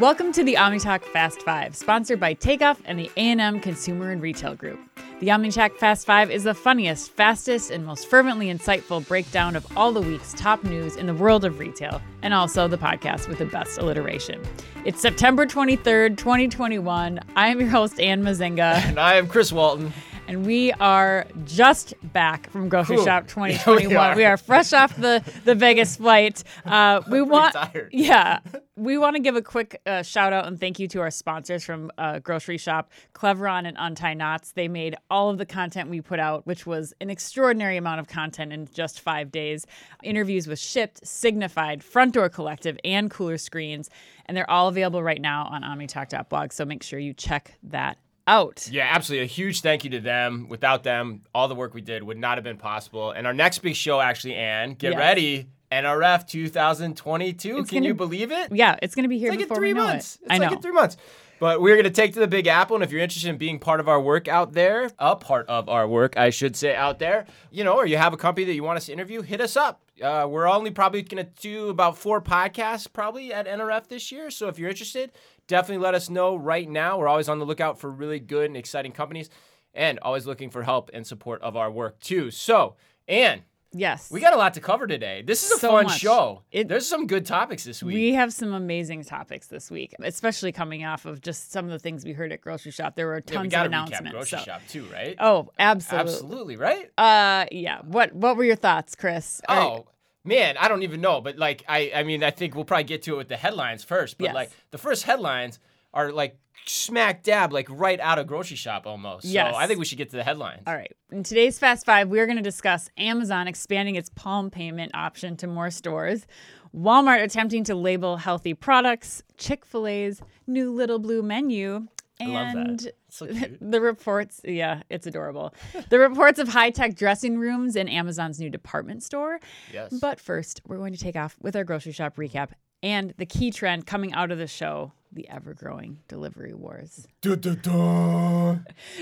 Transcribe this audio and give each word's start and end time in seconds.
Welcome 0.00 0.30
to 0.32 0.44
the 0.44 0.54
OmniTalk 0.54 1.02
Fast 1.04 1.42
Five, 1.42 1.74
sponsored 1.74 2.20
by 2.20 2.34
Takeoff 2.34 2.80
and 2.84 2.98
the 2.98 3.10
A&M 3.16 3.58
Consumer 3.60 4.10
and 4.10 4.22
Retail 4.22 4.54
Group. 4.54 4.78
The 5.18 5.28
OmniTalk 5.28 5.76
Fast 5.76 6.06
Five 6.06 6.30
is 6.30 6.44
the 6.44 6.54
funniest, 6.54 7.10
fastest, 7.10 7.72
and 7.72 7.84
most 7.84 8.08
fervently 8.08 8.46
insightful 8.46 9.06
breakdown 9.08 9.56
of 9.56 9.66
all 9.76 9.90
the 9.90 10.00
week's 10.00 10.32
top 10.34 10.62
news 10.62 10.94
in 10.94 11.06
the 11.06 11.14
world 11.14 11.44
of 11.44 11.58
retail, 11.58 12.00
and 12.22 12.32
also 12.32 12.68
the 12.68 12.78
podcast 12.78 13.28
with 13.28 13.38
the 13.38 13.46
best 13.46 13.78
alliteration. 13.78 14.40
It's 14.84 15.00
September 15.00 15.44
23rd, 15.44 16.16
2021. 16.16 17.18
I 17.34 17.48
am 17.48 17.58
your 17.58 17.68
host, 17.68 17.98
Anne 17.98 18.22
Mezzenga. 18.22 18.76
And 18.84 19.00
I 19.00 19.14
am 19.14 19.26
Chris 19.26 19.52
Walton 19.52 19.92
and 20.28 20.44
we 20.44 20.72
are 20.74 21.26
just 21.46 21.94
back 22.12 22.50
from 22.50 22.68
Grocery 22.68 23.02
Shop 23.02 23.26
2021. 23.26 23.88
Yeah, 23.98 24.14
we, 24.14 24.18
we, 24.18 24.24
are 24.26 24.36
fresh 24.36 24.72
off 24.72 24.94
the 24.96 25.24
the 25.44 25.54
Vegas 25.54 25.96
flight. 25.96 26.44
Uh, 26.68 27.00
we 27.10 27.22
want, 27.22 27.56
yeah, 27.92 28.40
we 28.76 28.98
want 28.98 29.16
to 29.16 29.22
give 29.22 29.36
a 29.36 29.42
quick 29.42 29.80
uh, 29.86 30.02
shout 30.02 30.34
out 30.34 30.46
and 30.46 30.60
thank 30.60 30.78
you 30.78 30.86
to 30.88 31.00
our 31.00 31.10
sponsors 31.10 31.64
from 31.64 31.90
uh, 31.96 32.18
Grocery 32.18 32.58
Shop, 32.58 32.90
Cleveron 33.14 33.66
and 33.66 33.76
Untie 33.78 34.12
Nots. 34.12 34.52
They 34.52 34.68
made 34.68 34.94
all 35.10 35.30
of 35.30 35.38
the 35.38 35.46
content 35.46 35.88
we 35.88 36.02
put 36.02 36.18
out, 36.18 36.46
which 36.46 36.66
was 36.66 36.92
an 37.00 37.08
extraordinary 37.08 37.78
amount 37.78 38.00
of 38.00 38.08
content 38.08 38.52
in 38.52 38.68
just 38.74 39.00
five 39.00 39.32
days. 39.32 39.66
Interviews 40.02 40.46
with 40.46 40.58
Shipt, 40.58 41.00
Signifyd, 41.04 41.82
Front 41.82 42.12
Door 42.14 42.30
Collective, 42.30 42.78
and 42.84 43.10
Cooler 43.10 43.38
Screens, 43.38 43.88
and 44.26 44.36
they're 44.36 44.50
all 44.50 44.68
available 44.68 45.02
right 45.02 45.22
now 45.22 45.44
on 45.44 45.62
OmniTalk.blog. 45.62 46.52
So 46.52 46.66
make 46.66 46.82
sure 46.82 46.98
you 46.98 47.14
check 47.14 47.54
that 47.62 47.96
out. 48.28 48.68
Yeah, 48.70 48.88
absolutely. 48.90 49.24
A 49.24 49.26
huge 49.26 49.62
thank 49.62 49.84
you 49.84 49.90
to 49.90 50.00
them. 50.00 50.46
Without 50.48 50.82
them, 50.84 51.22
all 51.34 51.48
the 51.48 51.54
work 51.54 51.74
we 51.74 51.80
did 51.80 52.02
would 52.02 52.18
not 52.18 52.36
have 52.36 52.44
been 52.44 52.58
possible. 52.58 53.10
And 53.10 53.26
our 53.26 53.34
next 53.34 53.60
big 53.60 53.74
show, 53.74 54.00
actually, 54.00 54.34
Ann, 54.34 54.74
get 54.74 54.92
yes. 54.92 54.98
ready. 54.98 55.48
NRF 55.72 56.26
2022. 56.26 57.58
It's 57.58 57.68
Can 57.68 57.78
gonna, 57.78 57.86
you 57.88 57.94
believe 57.94 58.32
it? 58.32 58.52
Yeah, 58.52 58.76
it's 58.82 58.94
going 58.94 59.02
to 59.02 59.08
be 59.08 59.18
here 59.18 59.32
it's 59.32 59.42
like 59.42 59.50
in 59.50 59.54
three 59.54 59.74
months. 59.74 60.16
It. 60.16 60.22
It's 60.22 60.30
I 60.30 60.38
like 60.38 60.50
know. 60.50 60.56
in 60.56 60.62
three 60.62 60.72
months. 60.72 60.96
But 61.40 61.60
we're 61.60 61.74
going 61.74 61.84
to 61.84 61.90
take 61.90 62.14
to 62.14 62.20
the 62.20 62.26
Big 62.26 62.46
Apple. 62.46 62.76
And 62.76 62.82
if 62.82 62.90
you're 62.90 63.00
interested 63.00 63.28
in 63.28 63.36
being 63.36 63.58
part 63.58 63.78
of 63.78 63.88
our 63.88 64.00
work 64.00 64.28
out 64.28 64.54
there, 64.54 64.90
a 64.98 65.14
part 65.14 65.46
of 65.48 65.68
our 65.68 65.86
work, 65.86 66.16
I 66.16 66.30
should 66.30 66.56
say, 66.56 66.74
out 66.74 66.98
there, 66.98 67.26
you 67.50 67.64
know, 67.64 67.74
or 67.74 67.86
you 67.86 67.96
have 67.96 68.12
a 68.12 68.16
company 68.16 68.44
that 68.46 68.54
you 68.54 68.64
want 68.64 68.78
us 68.78 68.86
to 68.86 68.92
interview, 68.92 69.22
hit 69.22 69.40
us 69.40 69.56
up. 69.56 69.82
Uh, 70.02 70.26
we're 70.28 70.48
only 70.48 70.70
probably 70.70 71.02
going 71.02 71.24
to 71.24 71.30
do 71.40 71.68
about 71.68 71.96
four 71.96 72.20
podcasts 72.20 72.92
probably 72.92 73.32
at 73.32 73.46
NRF 73.46 73.88
this 73.88 74.10
year. 74.10 74.30
So 74.30 74.48
if 74.48 74.58
you're 74.58 74.70
interested, 74.70 75.12
definitely 75.48 75.82
let 75.82 75.94
us 75.94 76.08
know 76.08 76.36
right 76.36 76.68
now. 76.68 76.98
We're 76.98 77.08
always 77.08 77.28
on 77.28 77.40
the 77.40 77.46
lookout 77.46 77.80
for 77.80 77.90
really 77.90 78.20
good 78.20 78.46
and 78.46 78.56
exciting 78.56 78.92
companies 78.92 79.28
and 79.74 79.98
always 80.00 80.26
looking 80.26 80.50
for 80.50 80.62
help 80.62 80.90
and 80.94 81.04
support 81.04 81.42
of 81.42 81.56
our 81.56 81.70
work 81.70 81.98
too. 81.98 82.30
So, 82.30 82.76
Ann. 83.08 83.42
Yes. 83.72 84.10
We 84.10 84.20
got 84.20 84.32
a 84.32 84.36
lot 84.36 84.54
to 84.54 84.60
cover 84.60 84.86
today. 84.86 85.22
This 85.26 85.44
is 85.44 85.50
a 85.50 85.58
so 85.58 85.68
fun 85.68 85.84
much. 85.84 85.98
show. 85.98 86.42
It, 86.50 86.68
There's 86.68 86.88
some 86.88 87.06
good 87.06 87.26
topics 87.26 87.64
this 87.64 87.82
week. 87.82 87.94
We 87.94 88.14
have 88.14 88.32
some 88.32 88.54
amazing 88.54 89.04
topics 89.04 89.48
this 89.48 89.70
week, 89.70 89.94
especially 90.02 90.52
coming 90.52 90.86
off 90.86 91.04
of 91.04 91.20
just 91.20 91.52
some 91.52 91.66
of 91.66 91.70
the 91.70 91.78
things 91.78 92.02
we 92.02 92.12
heard 92.12 92.32
at 92.32 92.40
grocery 92.40 92.72
shop. 92.72 92.96
There 92.96 93.06
were 93.06 93.20
tons 93.20 93.52
yeah, 93.52 93.60
we 93.60 93.66
of 93.66 93.70
announcements. 93.70 94.08
Recap 94.08 94.12
grocery 94.12 94.38
so. 94.38 94.44
shop 94.44 94.62
too, 94.68 94.86
right? 94.90 95.16
Oh, 95.18 95.50
absolutely. 95.58 96.12
Absolutely, 96.12 96.56
right? 96.56 96.90
Uh 96.96 97.44
yeah. 97.52 97.80
What 97.82 98.14
what 98.14 98.38
were 98.38 98.44
your 98.44 98.56
thoughts, 98.56 98.94
Chris? 98.94 99.42
Oh, 99.50 99.84
man, 100.24 100.56
I 100.58 100.68
don't 100.68 100.82
even 100.82 101.00
know, 101.00 101.20
but 101.20 101.36
like 101.36 101.64
I 101.68 101.92
I 101.94 102.02
mean, 102.02 102.22
I 102.22 102.30
think 102.30 102.54
we'll 102.54 102.64
probably 102.64 102.84
get 102.84 103.02
to 103.02 103.14
it 103.14 103.16
with 103.16 103.28
the 103.28 103.36
headlines 103.36 103.84
first, 103.84 104.18
but 104.18 104.26
yes. 104.26 104.34
like 104.34 104.50
the 104.70 104.78
first 104.78 105.04
headlines 105.04 105.58
are 105.94 106.12
like 106.12 106.38
smack 106.66 107.22
dab, 107.22 107.52
like 107.52 107.66
right 107.70 107.98
out 108.00 108.18
of 108.18 108.26
grocery 108.26 108.56
shop 108.56 108.86
almost. 108.86 109.24
Yes. 109.24 109.54
So 109.54 109.58
I 109.58 109.66
think 109.66 109.78
we 109.78 109.84
should 109.84 109.98
get 109.98 110.10
to 110.10 110.16
the 110.16 110.24
headlines. 110.24 110.62
All 110.66 110.74
right. 110.74 110.92
In 111.10 111.22
today's 111.22 111.58
Fast 111.58 111.86
Five, 111.86 112.08
we're 112.08 112.26
going 112.26 112.36
to 112.36 112.42
discuss 112.42 112.90
Amazon 112.98 113.48
expanding 113.48 113.96
its 113.96 114.10
Palm 114.14 114.50
payment 114.50 114.92
option 114.94 115.36
to 115.38 115.46
more 115.46 115.70
stores, 115.70 116.26
Walmart 116.74 117.22
attempting 117.22 117.64
to 117.64 117.74
label 117.74 118.18
healthy 118.18 118.54
products, 118.54 119.22
Chick 119.36 119.64
fil 119.64 119.86
A's 119.86 120.20
new 120.46 120.70
little 120.72 120.98
blue 120.98 121.22
menu, 121.22 121.86
and 122.20 122.90
so 123.08 123.26
the 123.60 123.80
reports, 123.80 124.40
yeah, 124.44 124.82
it's 124.90 125.06
adorable. 125.06 125.54
the 125.90 125.98
reports 125.98 126.38
of 126.38 126.48
high 126.48 126.70
tech 126.70 126.94
dressing 126.94 127.38
rooms 127.38 127.76
in 127.76 127.88
Amazon's 127.88 128.40
new 128.40 128.50
department 128.50 129.02
store. 129.02 129.40
Yes. 129.72 129.94
But 130.00 130.20
first, 130.20 130.60
we're 130.66 130.78
going 130.78 130.92
to 130.92 130.98
take 130.98 131.16
off 131.16 131.36
with 131.40 131.56
our 131.56 131.64
grocery 131.64 131.92
shop 131.92 132.16
recap 132.16 132.50
and 132.82 133.14
the 133.16 133.26
key 133.26 133.50
trend 133.50 133.86
coming 133.86 134.12
out 134.12 134.30
of 134.30 134.38
the 134.38 134.46
show 134.46 134.92
the 135.12 135.28
ever 135.28 135.54
growing 135.54 135.98
delivery 136.06 136.52
wars. 136.52 137.06
Da, 137.22 137.34
da, 137.34 137.54
da. 137.54 138.56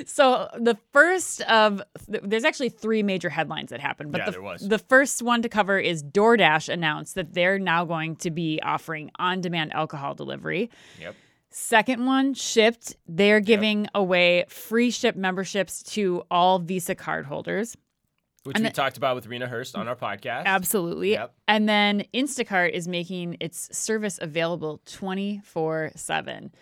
So, 0.06 0.48
the 0.58 0.78
first 0.92 1.40
of 1.42 1.82
there's 2.06 2.44
actually 2.44 2.68
three 2.68 3.02
major 3.02 3.28
headlines 3.28 3.70
that 3.70 3.80
happened, 3.80 4.12
but 4.12 4.18
yeah, 4.18 4.24
the, 4.26 4.30
there 4.32 4.42
was. 4.42 4.68
the 4.68 4.78
first 4.78 5.22
one 5.22 5.42
to 5.42 5.48
cover 5.48 5.78
is 5.78 6.02
DoorDash 6.02 6.68
announced 6.68 7.16
that 7.16 7.34
they're 7.34 7.58
now 7.58 7.84
going 7.84 8.16
to 8.16 8.30
be 8.30 8.60
offering 8.62 9.10
on 9.18 9.40
demand 9.40 9.72
alcohol 9.74 10.14
delivery. 10.14 10.70
Yep. 11.00 11.14
Second 11.58 12.04
one, 12.04 12.34
Shipt, 12.34 12.96
They're 13.08 13.40
giving 13.40 13.84
yep. 13.84 13.90
away 13.94 14.44
free 14.46 14.90
Shipt 14.90 15.16
memberships 15.16 15.82
to 15.94 16.22
all 16.30 16.58
Visa 16.58 16.94
card 16.94 17.24
holders. 17.24 17.78
Which 18.44 18.56
and 18.56 18.64
we 18.64 18.70
talked 18.70 18.98
about 18.98 19.14
with 19.14 19.26
Rena 19.26 19.46
Hurst 19.46 19.74
on 19.74 19.88
our 19.88 19.96
podcast. 19.96 20.44
Absolutely. 20.44 21.12
Yep. 21.12 21.34
And 21.48 21.66
then 21.66 22.04
Instacart 22.12 22.72
is 22.72 22.86
making 22.86 23.38
its 23.40 23.74
service 23.74 24.18
available 24.20 24.82
24 24.84 25.92
7. 25.96 26.52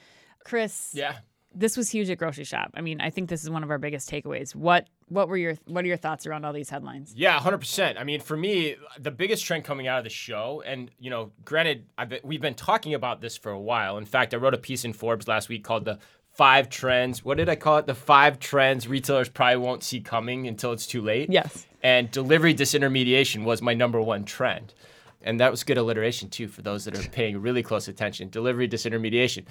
Chris. 0.44 0.92
Yeah. 0.94 1.16
This 1.54 1.76
was 1.76 1.88
huge 1.90 2.10
at 2.10 2.18
grocery 2.18 2.44
shop. 2.44 2.70
I 2.74 2.80
mean, 2.80 3.00
I 3.00 3.10
think 3.10 3.28
this 3.28 3.42
is 3.42 3.50
one 3.50 3.62
of 3.62 3.70
our 3.70 3.78
biggest 3.78 4.10
takeaways. 4.10 4.54
What 4.54 4.88
what 5.08 5.28
were 5.28 5.36
your 5.36 5.54
what 5.66 5.84
are 5.84 5.88
your 5.88 5.96
thoughts 5.96 6.26
around 6.26 6.44
all 6.44 6.52
these 6.52 6.70
headlines? 6.70 7.12
Yeah, 7.16 7.38
hundred 7.38 7.58
percent. 7.58 7.98
I 7.98 8.04
mean, 8.04 8.20
for 8.20 8.36
me, 8.36 8.76
the 8.98 9.10
biggest 9.10 9.44
trend 9.44 9.64
coming 9.64 9.86
out 9.86 9.98
of 9.98 10.04
the 10.04 10.10
show, 10.10 10.62
and 10.66 10.90
you 10.98 11.10
know, 11.10 11.30
granted, 11.44 11.84
been, 12.08 12.20
we've 12.24 12.40
been 12.40 12.54
talking 12.54 12.94
about 12.94 13.20
this 13.20 13.36
for 13.36 13.52
a 13.52 13.60
while. 13.60 13.98
In 13.98 14.04
fact, 14.04 14.34
I 14.34 14.38
wrote 14.38 14.54
a 14.54 14.58
piece 14.58 14.84
in 14.84 14.92
Forbes 14.92 15.28
last 15.28 15.48
week 15.48 15.64
called 15.64 15.84
"the 15.84 15.98
Five 16.32 16.68
Trends." 16.68 17.24
What 17.24 17.36
did 17.36 17.48
I 17.48 17.56
call 17.56 17.78
it? 17.78 17.86
The 17.86 17.94
five 17.94 18.40
trends 18.40 18.88
retailers 18.88 19.28
probably 19.28 19.56
won't 19.58 19.84
see 19.84 20.00
coming 20.00 20.48
until 20.48 20.72
it's 20.72 20.86
too 20.86 21.02
late. 21.02 21.30
Yes. 21.30 21.66
And 21.82 22.10
delivery 22.10 22.54
disintermediation 22.54 23.44
was 23.44 23.62
my 23.62 23.74
number 23.74 24.00
one 24.00 24.24
trend, 24.24 24.74
and 25.22 25.38
that 25.38 25.50
was 25.50 25.62
good 25.62 25.78
alliteration 25.78 26.30
too 26.30 26.48
for 26.48 26.62
those 26.62 26.86
that 26.86 26.98
are 26.98 27.08
paying 27.10 27.40
really 27.40 27.62
close 27.62 27.88
attention. 27.88 28.30
Delivery 28.30 28.68
disintermediation, 28.68 29.44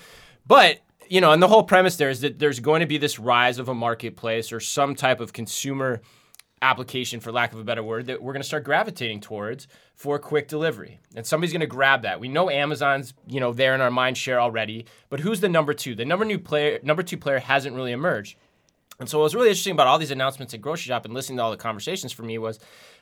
but 0.48 0.80
you 1.10 1.22
know, 1.22 1.32
and 1.32 1.42
the 1.42 1.48
whole 1.48 1.64
premise 1.64 1.98
there 1.98 2.10
is 2.10 2.22
that 2.22 2.40
there's 2.40 2.60
going 2.60 2.82
to 2.82 2.86
be 2.86 2.98
this 2.98 3.20
rise 3.20 3.60
of 3.60 3.70
a 3.70 3.74
marketplace 3.74 4.52
or 4.52 4.60
some 4.60 4.96
type 4.96 5.20
of 5.20 5.34
consumer 5.34 6.02
application, 6.62 7.20
for 7.20 7.32
lack 7.32 7.52
of 7.52 7.60
a 7.60 7.64
better 7.64 7.84
word, 7.84 8.08
that 8.08 8.22
we're 8.22 8.32
going 8.34 8.42
to 8.42 8.48
start 8.48 8.64
gravitating 8.64 9.20
towards 9.20 9.68
for 9.96 10.18
quick 10.18 10.48
delivery. 10.48 11.00
And 11.16 11.26
somebody's 11.26 11.52
going 11.52 11.60
to 11.60 11.68
grab 11.68 12.04
that. 12.04 12.20
We 12.20 12.30
know 12.30 12.50
Amazon's, 12.50 13.14
you 13.28 13.40
know, 13.40 13.52
there 13.52 13.76
in 13.76 13.82
our 13.82 13.92
mind 13.92 14.18
share 14.18 14.40
already, 14.40 14.86
but 15.10 15.20
who's 15.20 15.42
the 15.42 15.50
number 15.50 15.74
two? 15.74 15.94
The 15.94 16.06
number 16.06 16.24
new 16.24 16.40
player, 16.40 16.80
number 16.82 17.04
two 17.04 17.18
player 17.18 17.40
hasn't 17.40 17.76
really 17.76 17.92
emerged. 17.92 18.38
And 19.00 19.10
so 19.10 19.18
what 19.18 19.24
was 19.24 19.36
really 19.36 19.50
interesting 19.50 19.74
about 19.74 19.88
all 19.88 20.00
these 20.00 20.12
announcements 20.12 20.54
at 20.54 20.62
grocery 20.62 20.90
shop 20.90 21.04
and 21.04 21.14
listening 21.14 21.38
to 21.38 21.44
all 21.44 21.52
the 21.52 21.58
conversations 21.58 22.14
for 22.14 22.24
me 22.24 22.38
was 22.38 22.60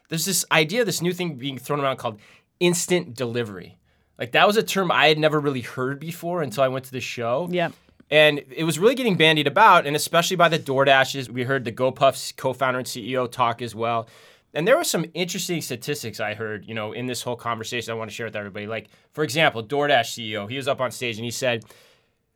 there's 0.09 0.25
this 0.25 0.43
idea, 0.51 0.83
this 0.83 1.01
new 1.01 1.13
thing 1.13 1.35
being 1.35 1.59
thrown 1.59 1.81
around 1.81 1.97
called 1.97 2.19
instant 2.59 3.13
delivery. 3.13 3.77
Like 4.17 4.31
that 4.31 4.47
was 4.47 4.57
a 4.57 4.63
term 4.63 4.91
I 4.91 5.07
had 5.07 5.19
never 5.19 5.39
really 5.39 5.61
heard 5.61 5.99
before 5.99 6.41
until 6.41 6.63
I 6.63 6.67
went 6.67 6.85
to 6.85 6.91
the 6.91 7.01
show. 7.01 7.47
Yeah. 7.51 7.69
And 8.11 8.43
it 8.51 8.65
was 8.65 8.77
really 8.77 8.93
getting 8.93 9.15
bandied 9.15 9.47
about, 9.47 9.87
and 9.87 9.95
especially 9.95 10.35
by 10.35 10.49
the 10.49 10.59
DoorDashes. 10.59 11.29
We 11.29 11.43
heard 11.43 11.63
the 11.63 11.71
GoPuff's 11.71 12.33
co-founder 12.33 12.79
and 12.79 12.87
CEO 12.87 13.31
talk 13.31 13.61
as 13.61 13.73
well. 13.73 14.07
And 14.53 14.67
there 14.67 14.75
were 14.75 14.83
some 14.83 15.05
interesting 15.13 15.61
statistics 15.61 16.19
I 16.19 16.33
heard, 16.33 16.67
you 16.67 16.73
know, 16.73 16.91
in 16.91 17.05
this 17.05 17.21
whole 17.21 17.37
conversation 17.37 17.89
I 17.91 17.95
want 17.95 18.09
to 18.09 18.15
share 18.15 18.25
with 18.25 18.35
everybody. 18.35 18.67
Like, 18.67 18.89
for 19.13 19.23
example, 19.23 19.63
DoorDash 19.63 20.33
CEO, 20.33 20.49
he 20.49 20.57
was 20.57 20.67
up 20.67 20.81
on 20.81 20.91
stage 20.91 21.15
and 21.15 21.23
he 21.23 21.31
said, 21.31 21.63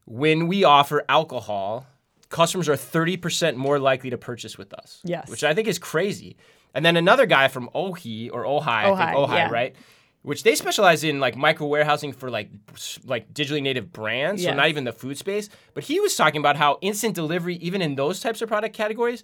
when 0.06 0.48
we 0.48 0.64
offer 0.64 1.04
alcohol, 1.10 1.86
customers 2.30 2.70
are 2.70 2.76
30% 2.76 3.58
more 3.58 3.78
likely 3.78 4.10
to 4.12 4.18
purchase 4.18 4.58
with 4.58 4.74
us. 4.74 5.02
Yes. 5.04 5.30
Which 5.30 5.44
I 5.44 5.54
think 5.54 5.68
is 5.68 5.78
crazy. 5.78 6.38
And 6.74 6.86
then 6.86 6.96
another 6.96 7.26
guy 7.26 7.50
from 7.50 7.70
Ohi 7.76 8.30
or 8.30 8.46
Ohi, 8.46 8.66
I 8.66 8.96
think 8.96 9.18
Ohi, 9.18 9.34
yeah. 9.34 9.50
right? 9.50 9.76
Which 10.26 10.42
they 10.42 10.56
specialize 10.56 11.04
in 11.04 11.20
like 11.20 11.38
micro 11.38 11.68
warehousing 11.68 12.12
for 12.12 12.30
like 12.30 12.50
like 13.06 13.32
digitally 13.34 13.62
native 13.62 13.94
brands, 13.94 14.42
yes. 14.42 14.52
so 14.52 14.56
not 14.56 14.70
even 14.70 14.84
the 14.84 14.92
food 14.92 15.18
space. 15.18 15.50
But 15.74 15.84
he 15.84 16.00
was 16.00 16.16
talking 16.16 16.40
about 16.40 16.58
how 16.58 16.80
instant 16.82 17.14
delivery, 17.14 17.56
even 17.58 17.82
in 17.82 17.96
those 17.96 18.20
types 18.20 18.42
of 18.42 18.50
product 18.50 18.76
categories, 18.76 19.24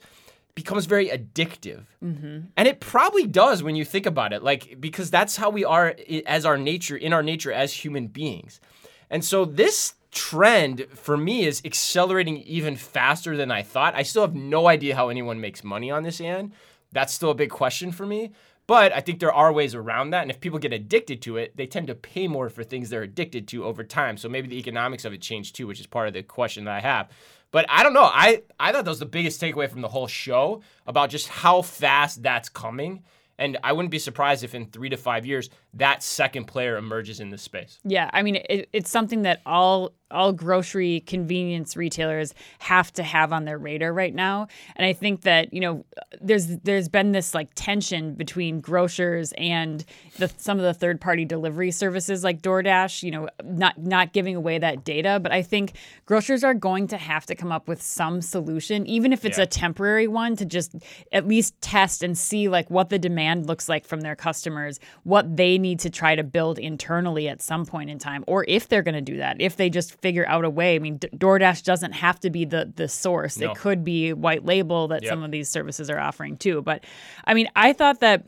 becomes 0.54 0.86
very 0.86 1.10
addictive, 1.10 1.86
mm-hmm. 2.04 2.42
and 2.56 2.68
it 2.68 2.80
probably 2.80 3.26
does 3.26 3.64
when 3.64 3.76
you 3.76 3.84
think 3.84 4.06
about 4.06 4.32
it, 4.32 4.44
like 4.44 4.80
because 4.80 5.10
that's 5.10 5.36
how 5.38 5.50
we 5.50 5.66
are 5.66 5.96
as 6.28 6.46
our 6.46 6.58
nature, 6.58 6.96
in 6.96 7.14
our 7.14 7.24
nature 7.24 7.52
as 7.52 7.74
human 7.74 8.08
beings, 8.08 8.62
and 9.10 9.26
so 9.26 9.44
this 9.44 9.96
trend 10.12 10.86
for 10.94 11.16
me 11.18 11.46
is 11.46 11.62
accelerating 11.64 12.38
even 12.40 12.76
faster 12.76 13.38
than 13.38 13.50
I 13.50 13.64
thought. 13.64 13.96
I 13.96 14.04
still 14.04 14.24
have 14.24 14.36
no 14.36 14.68
idea 14.68 14.96
how 14.96 15.08
anyone 15.10 15.40
makes 15.40 15.64
money 15.64 15.90
on 15.90 16.04
this, 16.04 16.22
and 16.22 16.52
that's 16.92 17.14
still 17.14 17.32
a 17.32 17.36
big 17.36 17.50
question 17.50 17.92
for 17.92 18.06
me. 18.06 18.32
But 18.68 18.94
I 18.94 19.02
think 19.02 19.20
there 19.20 19.34
are 19.34 19.52
ways 19.52 19.76
around 19.76 20.12
that. 20.12 20.22
And 20.22 20.32
if 20.32 20.40
people 20.40 20.60
get 20.60 20.72
addicted 20.72 21.22
to 21.24 21.38
it, 21.38 21.58
they 21.58 21.68
tend 21.68 21.88
to 21.88 21.96
pay 21.96 22.28
more 22.28 22.50
for 22.50 22.64
things 22.64 22.90
they're 22.90 23.04
addicted 23.04 23.48
to 23.50 23.66
over 23.66 23.84
time. 23.84 24.16
So 24.18 24.30
maybe 24.30 24.48
the 24.48 24.60
economics 24.60 25.04
of 25.04 25.14
it 25.14 25.22
change 25.22 25.52
too, 25.54 25.68
which 25.68 25.80
is 25.80 25.88
part 25.88 26.08
of 26.08 26.14
the 26.14 26.24
question 26.24 26.66
that 26.66 26.76
I 26.76 26.80
have. 26.80 27.10
But 27.52 27.66
I 27.68 27.84
don't 27.84 27.94
know. 27.94 28.04
I, 28.04 28.44
I 28.60 28.72
thought 28.72 28.86
that 28.86 28.92
was 28.92 29.00
the 29.00 29.06
biggest 29.06 29.42
takeaway 29.42 29.70
from 29.70 29.82
the 29.82 29.90
whole 29.90 30.08
show 30.08 30.62
about 30.88 31.10
just 31.10 31.28
how 31.28 31.62
fast 31.62 32.24
that's 32.24 32.48
coming 32.48 33.04
And 33.42 33.58
I 33.64 33.74
wouldn't 33.74 33.90
be 33.90 33.98
surprised 34.00 34.44
if 34.44 34.54
in 34.54 34.68
three 34.68 34.90
to 34.90 34.98
five 34.98 35.26
years 35.26 35.50
that 35.74 36.04
second 36.04 36.46
player 36.46 36.78
emerges 36.78 37.20
in 37.20 37.32
this 37.32 37.42
space. 37.42 37.80
Yeah, 37.84 38.08
I 38.14 38.22
mean, 38.22 38.36
it, 38.36 38.70
it's 38.72 38.92
something 38.92 39.24
that 39.24 39.42
all 39.48 39.94
all 40.12 40.34
grocery 40.34 41.02
convenience 41.02 41.76
retailers 41.76 42.34
have 42.60 42.92
to 42.94 43.04
have 43.04 43.32
on 43.34 43.46
their 43.46 43.58
radar 43.58 43.94
right 43.94 44.14
now. 44.14 44.48
And 44.76 44.86
I 44.86 44.94
think 44.94 45.22
that 45.22 45.54
you 45.54 45.60
know, 45.62 45.86
there's 46.22 46.48
there's 46.58 46.90
been 46.90 47.12
this 47.12 47.34
like 47.34 47.50
tension 47.56 48.14
between 48.16 48.62
grocers 48.62 49.34
and 49.38 49.84
the, 50.18 50.32
some 50.38 50.58
of 50.58 50.64
the 50.64 50.74
third 50.74 51.00
party 51.02 51.26
delivery 51.26 51.72
services 51.72 52.24
like 52.24 52.42
DoorDash. 52.42 53.04
You 53.04 53.12
know, 53.12 53.30
not 53.44 53.78
not 53.82 54.14
giving 54.14 54.36
away 54.36 54.58
that 54.60 54.84
data, 54.84 55.20
but 55.22 55.32
I 55.32 55.42
think 55.42 55.74
grocers 56.06 56.44
are 56.44 56.54
going 56.54 56.88
to 56.88 56.98
have 56.98 57.26
to 57.28 57.36
come 57.36 57.52
up 57.52 57.68
with 57.68 57.82
some 57.82 58.22
solution, 58.22 58.86
even 58.88 59.14
if 59.14 59.26
it's 59.26 59.38
Yeah. 59.38 59.44
a 59.46 59.48
temporary 59.48 60.08
one, 60.08 60.36
to 60.36 60.46
just 60.46 60.76
at 61.12 61.28
least 61.28 61.60
test 61.62 62.04
and 62.04 62.18
see 62.18 62.48
like 62.50 62.70
what 62.70 62.90
the 62.90 63.00
demand 63.00 63.48
looks 63.48 63.70
like 63.70 63.86
from 63.86 64.02
their 64.02 64.16
customers, 64.16 64.80
what 65.04 65.38
they 65.38 65.58
need 65.58 65.80
to 65.80 65.90
try 65.90 66.16
to 66.16 66.24
build 66.24 66.60
internally 66.60 67.28
at 67.28 67.42
some 67.42 67.66
point 67.66 67.90
in 67.90 68.00
time, 68.00 68.24
or 68.28 68.46
if 68.48 68.68
they're 68.68 68.82
going 68.82 68.96
to 68.96 69.02
do 69.02 69.18
that, 69.18 69.40
if 69.40 69.56
they 69.56 69.70
just 69.70 70.01
figure 70.02 70.26
out 70.28 70.46
a 70.46 70.50
way. 70.50 70.76
I 70.76 70.80
mean, 70.80 71.00
DoorDash 71.00 71.64
doesn't 71.64 71.94
have 71.94 72.20
to 72.22 72.30
be 72.30 72.46
the 72.46 72.72
the 72.76 72.88
source; 72.88 73.38
No. 73.38 73.52
it 73.52 73.58
could 73.58 73.84
be 73.84 74.14
white 74.14 74.46
label 74.46 74.88
that 74.90 75.04
Yep. 75.04 75.10
some 75.10 75.24
of 75.24 75.32
these 75.32 75.50
services 75.50 75.90
are 75.90 76.00
offering 76.00 76.38
too. 76.38 76.62
But 76.62 76.84
I 77.26 77.34
mean, 77.34 77.48
I 77.56 77.74
thought 77.74 78.00
that 78.02 78.26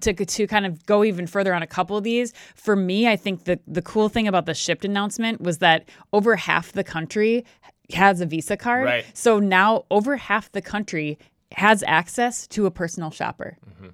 to 0.00 0.12
to 0.14 0.46
kind 0.46 0.64
of 0.66 0.86
go 0.86 1.04
even 1.04 1.26
further 1.26 1.52
on 1.52 1.62
a 1.62 1.66
couple 1.66 1.96
of 1.96 2.04
these, 2.04 2.32
for 2.54 2.76
me, 2.76 3.08
I 3.08 3.16
think 3.16 3.44
the 3.44 3.58
the 3.66 3.82
cool 3.82 4.08
thing 4.08 4.28
about 4.28 4.46
the 4.46 4.52
Shipt 4.54 4.84
announcement 4.84 5.40
was 5.40 5.58
that 5.58 5.88
over 6.12 6.36
half 6.36 6.72
the 6.72 6.84
country 6.84 7.44
has 7.92 8.20
a 8.20 8.26
Visa 8.26 8.56
card. 8.56 8.84
Right. 8.86 9.04
So 9.14 9.38
now 9.38 9.84
over 9.90 10.16
half 10.16 10.50
the 10.52 10.62
country 10.62 11.18
has 11.52 11.84
access 11.86 12.46
to 12.48 12.66
a 12.66 12.70
personal 12.70 13.10
shopper. 13.10 13.56
Mm-hmm. 13.68 13.88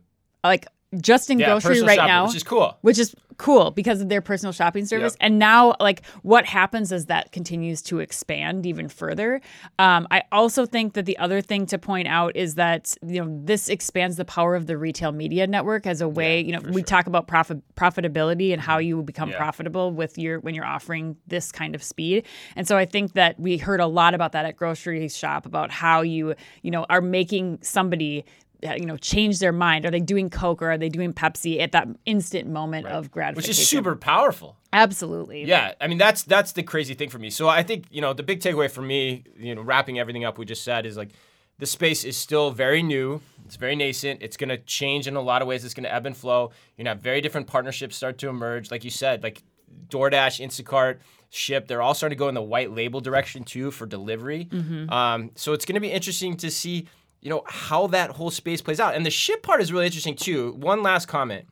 Like 0.44 0.66
just 1.00 1.30
in 1.30 1.38
Mm-hmm. 1.38 1.40
Yeah, 1.40 1.46
grocery 1.60 1.82
right 1.82 1.96
shopper, 1.96 2.08
now, 2.08 2.26
which 2.26 2.36
is 2.36 2.42
cool. 2.42 2.78
which 2.82 2.98
is 2.98 3.14
cool 3.38 3.70
because 3.70 4.00
of 4.02 4.08
their 4.10 4.20
personal 4.20 4.52
shopping 4.52 4.84
service. 4.84 5.14
Yep. 5.14 5.18
And 5.22 5.38
now, 5.38 5.74
like, 5.80 6.02
what 6.22 6.44
happens 6.44 6.92
as 6.92 7.06
that 7.06 7.32
continues 7.32 7.80
to 7.82 7.98
expand 7.98 8.66
even 8.66 8.88
further? 8.88 9.40
Um, 9.78 10.06
I 10.10 10.22
also 10.30 10.66
think 10.66 10.92
that 10.92 11.06
the 11.06 11.16
other 11.18 11.40
thing 11.40 11.64
to 11.66 11.78
point 11.78 12.06
out 12.08 12.36
is 12.36 12.56
that 12.56 12.94
you 13.04 13.24
know 13.24 13.40
this 13.44 13.68
expands 13.70 14.16
the 14.16 14.24
power 14.26 14.54
of 14.54 14.66
the 14.66 14.76
retail 14.76 15.12
media 15.12 15.46
network 15.46 15.86
as 15.86 16.00
a 16.02 16.08
way. 16.08 16.40
you 16.42 16.52
know, 16.52 16.60
we 16.70 16.82
talk 16.82 17.06
about 17.06 17.26
profit 17.26 17.62
profitability 17.74 18.52
and 18.52 18.60
how 18.60 18.78
you 18.78 18.96
will 18.96 19.02
become 19.02 19.30
Yeah. 19.30 19.38
profitable 19.38 19.92
with 19.92 20.18
your 20.18 20.40
when 20.40 20.54
you're 20.54 20.66
offering 20.66 21.16
this 21.26 21.50
kind 21.50 21.74
of 21.74 21.82
speed. 21.82 22.26
And 22.54 22.68
so 22.68 22.76
I 22.76 22.84
think 22.84 23.14
that 23.14 23.40
we 23.40 23.56
heard 23.56 23.80
a 23.80 23.86
lot 23.86 24.12
about 24.14 24.32
that 24.32 24.44
at 24.44 24.56
grocery 24.56 25.08
shop 25.08 25.46
about 25.46 25.70
how 25.70 26.02
you 26.02 26.34
you 26.62 26.70
know 26.70 26.84
are 26.90 27.00
making 27.00 27.58
somebody 27.62 28.24
you 28.62 28.86
know 28.86 28.96
change 28.96 29.38
their 29.40 29.52
mind 29.52 29.84
are 29.84 29.90
they 29.90 30.00
doing 30.00 30.30
coke 30.30 30.62
or 30.62 30.70
are 30.70 30.78
they 30.78 30.88
doing 30.88 31.12
pepsi 31.12 31.60
at 31.60 31.72
that 31.72 31.88
instant 32.06 32.48
moment 32.48 32.86
of 32.86 33.10
gratification 33.10 33.48
Which 33.50 33.58
is 33.58 33.68
super 33.68 33.96
powerful. 33.96 34.56
absolutely 34.72 35.44
Yeah, 35.44 35.74
I 35.80 35.88
mean 35.88 35.98
that's 35.98 36.22
that's 36.22 36.52
the 36.52 36.62
crazy 36.62 36.94
thing 36.94 37.08
for 37.08 37.18
me. 37.18 37.30
So 37.30 37.48
I 37.48 37.62
think 37.62 37.86
you 37.90 38.00
know 38.00 38.12
the 38.12 38.22
big 38.22 38.40
takeaway 38.40 38.70
for 38.70 38.82
me, 38.82 39.24
you 39.36 39.54
know, 39.54 39.62
wrapping 39.62 39.98
everything 39.98 40.24
up 40.24 40.38
we 40.38 40.44
just 40.44 40.64
said 40.64 40.86
is 40.86 40.96
like 40.96 41.10
the 41.58 41.66
space 41.66 42.04
is 42.04 42.16
still 42.16 42.50
very 42.50 42.82
new. 42.82 43.20
It's 43.44 43.56
very 43.56 43.76
nascent. 43.76 44.22
It's 44.22 44.36
gonna 44.36 44.58
change 44.58 45.06
in 45.06 45.16
a 45.16 45.20
lot 45.20 45.42
of 45.42 45.48
ways. 45.48 45.64
It's 45.64 45.74
gonna 45.74 45.88
ebb 45.88 46.06
and 46.06 46.16
flow. 46.16 46.50
You're 46.76 46.84
gonna 46.84 46.94
have 46.96 47.00
very 47.02 47.20
different 47.20 47.46
partnerships 47.46 47.96
start 47.96 48.18
to 48.18 48.28
emerge. 48.28 48.70
Like 48.70 48.84
you 48.84 48.90
said, 48.90 49.22
like 49.22 49.42
DoorDash, 49.88 50.44
Instacart, 50.44 50.98
Shipt, 51.30 51.66
they're 51.68 51.80
all 51.82 51.94
starting 51.94 52.16
to 52.16 52.18
go 52.18 52.28
in 52.28 52.34
the 52.34 52.42
white 52.42 52.70
label 52.72 53.00
direction 53.00 53.42
too 53.44 53.70
for 53.70 53.86
delivery. 53.86 54.48
Um, 54.88 55.30
so 55.34 55.52
it's 55.52 55.64
gonna 55.64 55.80
be 55.80 55.90
interesting 55.90 56.36
to 56.38 56.50
see, 56.50 56.88
you 57.22 57.30
know, 57.30 57.42
how 57.46 57.86
that 57.86 58.10
whole 58.10 58.30
space 58.30 58.60
plays 58.60 58.80
out. 58.80 58.94
And 58.94 59.06
the 59.06 59.10
Shipt 59.10 59.42
part 59.42 59.62
is 59.62 59.72
really 59.72 59.86
interesting 59.86 60.16
too. 60.16 60.52
One 60.52 60.82
last 60.82 61.06
comment 61.06 61.46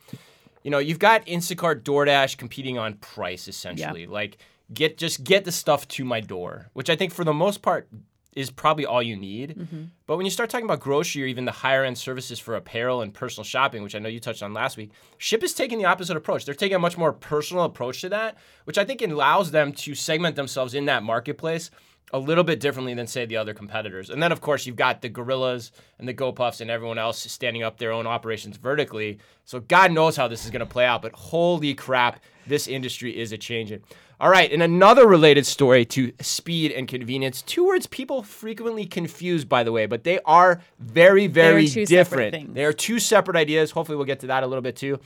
you 0.63 0.71
know, 0.71 0.79
you've 0.79 0.99
got 0.99 1.25
Instacart, 1.27 1.83
DoorDash 1.83 2.37
competing 2.37 2.79
on 2.79 2.95
price 2.95 3.49
essentially. 3.49 4.07
Like 4.07 4.39
get 4.73 4.99
just 4.99 5.25
get 5.25 5.45
the 5.45 5.53
stuff 5.53 5.89
to 5.89 6.05
my 6.05 6.21
door, 6.21 6.71
which 6.73 6.91
I 6.91 6.97
think 6.97 7.13
for 7.13 7.25
the 7.25 7.33
most 7.33 7.63
part 7.63 7.89
is 8.37 8.51
probably 8.51 8.87
all 8.87 9.03
you 9.03 9.17
need. 9.17 9.57
Mm-hmm. 9.57 9.85
But 10.07 10.17
when 10.17 10.25
you 10.25 10.31
start 10.31 10.51
talking 10.51 10.65
about 10.65 10.79
grocery 10.79 11.25
or 11.25 11.27
even 11.27 11.47
the 11.47 11.53
higher 11.53 11.85
end 11.85 11.99
services 11.99 12.39
for 12.39 12.55
apparel 12.55 13.03
and 13.03 13.13
personal 13.13 13.45
shopping, 13.45 13.83
which 13.83 13.97
I 13.97 13.99
know 13.99 14.09
you 14.09 14.21
touched 14.21 14.43
on 14.43 14.53
last 14.53 14.77
week, 14.77 14.93
Shipt 15.19 15.43
is 15.43 15.53
taking 15.53 15.79
the 15.79 15.87
opposite 15.87 16.17
approach. 16.17 16.45
They're 16.45 16.55
taking 16.55 16.77
a 16.77 16.81
much 16.81 16.97
more 16.97 17.13
personal 17.13 17.65
approach 17.65 18.03
to 18.03 18.09
that, 18.11 18.37
which 18.65 18.79
I 18.79 18.85
think 18.85 19.03
allows 19.03 19.51
them 19.51 19.73
to 19.73 19.95
segment 19.97 20.37
themselves 20.37 20.75
in 20.75 20.85
that 20.85 21.03
marketplace 21.03 21.71
a 22.13 22.19
little 22.19 22.45
bit 22.45 22.61
differently 22.61 22.95
than 22.95 23.07
say 23.07 23.25
the 23.25 23.37
other 23.37 23.55
competitors. 23.55 24.11
And 24.11 24.23
then 24.23 24.33
of 24.33 24.41
course 24.41 24.67
you've 24.67 24.77
got 24.77 25.01
the 25.01 25.09
Gorillas 25.09 25.73
and 25.99 26.09
the 26.09 26.15
GoPuffs 26.15 26.61
and 26.61 26.71
everyone 26.71 26.99
else 26.99 27.19
standing 27.19 27.63
up 27.63 27.79
their 27.79 27.93
own 27.93 28.07
operations 28.07 28.57
vertically. 28.57 29.19
So 29.45 29.61
God 29.61 29.93
knows 29.93 30.17
how 30.17 30.29
this 30.29 30.45
is 30.45 30.51
going 30.51 30.61
to 30.61 30.67
play 30.67 30.85
out, 30.85 31.03
but 31.03 31.13
holy 31.13 31.75
crap, 31.75 32.21
this 32.47 32.67
industry 32.67 33.19
is 33.19 33.33
a 33.33 33.39
changing. 33.39 33.83
All 34.21 34.29
right, 34.29 34.53
and 34.53 34.63
another 34.63 35.07
related 35.07 35.47
story 35.47 35.87
to 35.87 36.13
speed 36.21 36.73
and 36.73 36.87
convenience. 36.87 37.41
Two 37.41 37.67
words 37.67 37.87
people 37.87 38.23
frequently 38.23 38.85
confuse 38.85 39.47
by 39.47 39.65
the 39.65 39.73
way, 39.73 39.87
but 39.87 40.05
they 40.05 40.19
are 40.27 40.61
very 40.79 41.27
very 41.27 41.67
two 41.67 41.87
separate 41.87 42.33
different. 42.33 42.55
They 42.55 42.65
are 42.65 42.73
two 42.75 42.99
separate 42.99 43.37
ideas. 43.37 43.71
Hopefully 43.71 43.97
we'll 43.97 44.05
get 44.05 44.21
to 44.21 44.27
that 44.27 44.43
a 44.43 44.47
little 44.47 44.63
bit 44.63 44.77
too. 44.77 45.01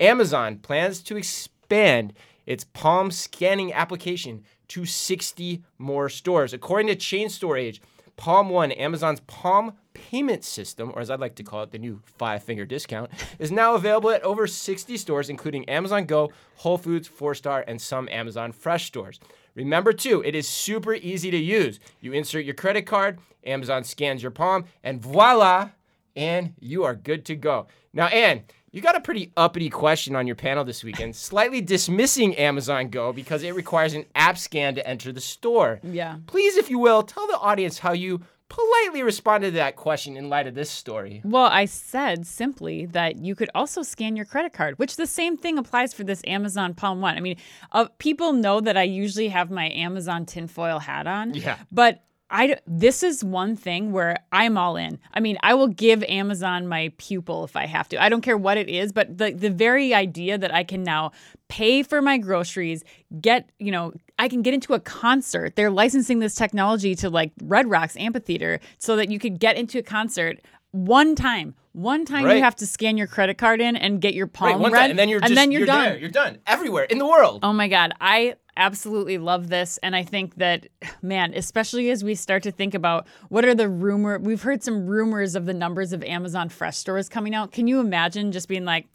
Amazon 0.00 0.58
plans 0.58 1.00
to 1.02 1.16
expand 1.16 2.12
its 2.44 2.64
Palm 2.64 3.10
scanning 3.10 3.72
application 3.72 4.44
to 4.68 4.84
60 4.84 5.62
more 5.78 6.08
stores. 6.08 6.52
According 6.52 6.88
to 6.88 6.96
Chain 6.96 7.28
Store 7.28 7.56
Age, 7.56 7.80
Palm 8.16 8.48
One, 8.48 8.72
Amazon's 8.72 9.20
Palm 9.20 9.74
payment 9.92 10.44
system, 10.44 10.90
or 10.94 11.00
as 11.00 11.10
I'd 11.10 11.20
like 11.20 11.34
to 11.36 11.42
call 11.42 11.62
it, 11.62 11.70
the 11.70 11.78
new 11.78 12.00
five 12.18 12.42
finger 12.42 12.64
discount, 12.64 13.10
is 13.38 13.52
now 13.52 13.74
available 13.74 14.10
at 14.10 14.22
over 14.22 14.46
60 14.46 14.96
stores, 14.96 15.28
including 15.28 15.68
Amazon 15.68 16.04
Go, 16.06 16.32
Whole 16.56 16.78
Foods, 16.78 17.08
Four 17.08 17.34
Star, 17.34 17.64
and 17.66 17.80
some 17.80 18.08
Amazon 18.08 18.52
Fresh 18.52 18.86
stores. 18.86 19.20
Remember, 19.54 19.92
too, 19.92 20.22
it 20.24 20.34
is 20.34 20.48
super 20.48 20.94
easy 20.94 21.30
to 21.30 21.36
use. 21.36 21.80
You 22.00 22.12
insert 22.12 22.44
your 22.44 22.54
credit 22.54 22.82
card, 22.82 23.18
Amazon 23.44 23.84
scans 23.84 24.22
your 24.22 24.30
palm, 24.30 24.64
and 24.82 25.00
voila, 25.00 25.70
and 26.14 26.54
you 26.58 26.84
are 26.84 26.94
good 26.94 27.24
to 27.26 27.36
go. 27.36 27.66
Now, 27.92 28.06
Ann, 28.08 28.42
you 28.76 28.82
got 28.82 28.94
a 28.94 29.00
pretty 29.00 29.32
uppity 29.38 29.70
question 29.70 30.14
on 30.14 30.26
your 30.26 30.36
panel 30.36 30.62
this 30.62 30.84
weekend, 30.84 31.16
slightly 31.16 31.62
dismissing 31.62 32.34
Amazon 32.36 32.90
Go 32.90 33.10
because 33.10 33.42
it 33.42 33.54
requires 33.54 33.94
an 33.94 34.04
app 34.14 34.36
scan 34.36 34.74
to 34.74 34.86
enter 34.86 35.12
the 35.12 35.20
store. 35.20 35.80
Yeah. 35.82 36.18
Please, 36.26 36.58
if 36.58 36.68
you 36.68 36.78
will, 36.78 37.02
tell 37.02 37.26
the 37.26 37.38
audience 37.38 37.78
how 37.78 37.92
you 37.92 38.20
politely 38.48 39.02
responded 39.02 39.52
to 39.52 39.56
that 39.56 39.76
question 39.76 40.16
in 40.16 40.28
light 40.28 40.46
of 40.46 40.54
this 40.54 40.70
story. 40.70 41.22
Well, 41.24 41.46
I 41.46 41.64
said 41.64 42.26
simply 42.26 42.86
that 42.86 43.16
you 43.16 43.34
could 43.34 43.50
also 43.54 43.82
scan 43.82 44.14
your 44.14 44.26
credit 44.26 44.52
card, 44.52 44.78
which 44.78 44.96
the 44.96 45.06
same 45.06 45.36
thing 45.38 45.56
applies 45.58 45.94
for 45.94 46.04
this 46.04 46.20
Amazon 46.26 46.74
Palm 46.74 47.00
One. 47.00 47.16
I 47.16 47.20
mean, 47.20 47.38
uh, 47.72 47.86
people 47.98 48.34
know 48.34 48.60
that 48.60 48.76
I 48.76 48.82
usually 48.82 49.28
have 49.28 49.50
my 49.50 49.70
Amazon 49.70 50.26
tinfoil 50.26 50.78
hat 50.80 51.06
on. 51.06 51.34
Yeah. 51.34 51.56
But 51.72 52.02
I 52.30 52.56
this 52.66 53.02
is 53.02 53.22
one 53.22 53.54
thing 53.54 53.92
where 53.92 54.16
I'm 54.32 54.58
all 54.58 54.76
in. 54.76 54.98
I 55.14 55.20
mean, 55.20 55.38
I 55.42 55.54
will 55.54 55.68
give 55.68 56.02
Amazon 56.04 56.66
my 56.66 56.92
pupil 56.98 57.44
if 57.44 57.54
I 57.54 57.66
have 57.66 57.88
to. 57.90 58.02
I 58.02 58.08
don't 58.08 58.20
care 58.20 58.36
what 58.36 58.58
it 58.58 58.68
is, 58.68 58.92
but 58.92 59.16
the 59.16 59.32
the 59.32 59.50
very 59.50 59.94
idea 59.94 60.36
that 60.36 60.52
I 60.52 60.64
can 60.64 60.82
now 60.82 61.12
pay 61.48 61.82
for 61.84 62.02
my 62.02 62.18
groceries, 62.18 62.82
get, 63.20 63.50
you 63.60 63.70
know, 63.70 63.92
I 64.18 64.28
can 64.28 64.42
get 64.42 64.54
into 64.54 64.74
a 64.74 64.80
concert. 64.80 65.54
They're 65.54 65.70
licensing 65.70 66.18
this 66.18 66.34
technology 66.34 66.96
to 66.96 67.10
like 67.10 67.30
Red 67.42 67.70
Rocks 67.70 67.96
Amphitheater 67.96 68.58
so 68.78 68.96
that 68.96 69.10
you 69.10 69.20
could 69.20 69.38
get 69.38 69.56
into 69.56 69.78
a 69.78 69.82
concert 69.82 70.40
one 70.72 71.14
time. 71.14 71.54
One 71.76 72.06
time 72.06 72.24
Right. 72.24 72.36
you 72.38 72.42
have 72.42 72.56
to 72.56 72.66
scan 72.66 72.96
your 72.96 73.06
credit 73.06 73.36
card 73.36 73.60
in 73.60 73.76
and 73.76 74.00
get 74.00 74.14
your 74.14 74.26
palm 74.26 74.62
Right, 74.62 74.72
read, 74.72 74.80
time, 74.80 74.90
and 74.90 74.98
then 74.98 75.08
you're 75.10 75.20
just 75.20 75.34
then 75.34 75.52
you're, 75.52 75.66
done. 75.66 75.84
there. 75.84 75.98
You're 75.98 76.08
done 76.08 76.38
everywhere 76.46 76.84
in 76.84 76.96
the 76.96 77.04
world. 77.06 77.40
Oh 77.42 77.52
my 77.52 77.68
God. 77.68 77.92
I 78.00 78.36
absolutely 78.56 79.18
love 79.18 79.48
this. 79.50 79.78
And 79.82 79.94
I 79.94 80.02
think 80.02 80.36
that, 80.36 80.68
man, 81.02 81.34
especially 81.34 81.90
as 81.90 82.02
we 82.02 82.14
start 82.14 82.42
to 82.44 82.50
think 82.50 82.72
about 82.72 83.06
what 83.28 83.44
are 83.44 83.54
the 83.54 83.68
rumor, 83.68 84.18
we've 84.18 84.40
heard 84.40 84.62
some 84.62 84.86
rumors 84.86 85.34
of 85.34 85.44
the 85.44 85.52
numbers 85.52 85.92
of 85.92 86.02
Amazon 86.02 86.48
Fresh 86.48 86.78
stores 86.78 87.10
coming 87.10 87.34
out. 87.34 87.52
Can 87.52 87.66
you 87.68 87.78
imagine 87.80 88.32
just 88.32 88.48
being 88.48 88.64
like, 88.64 88.86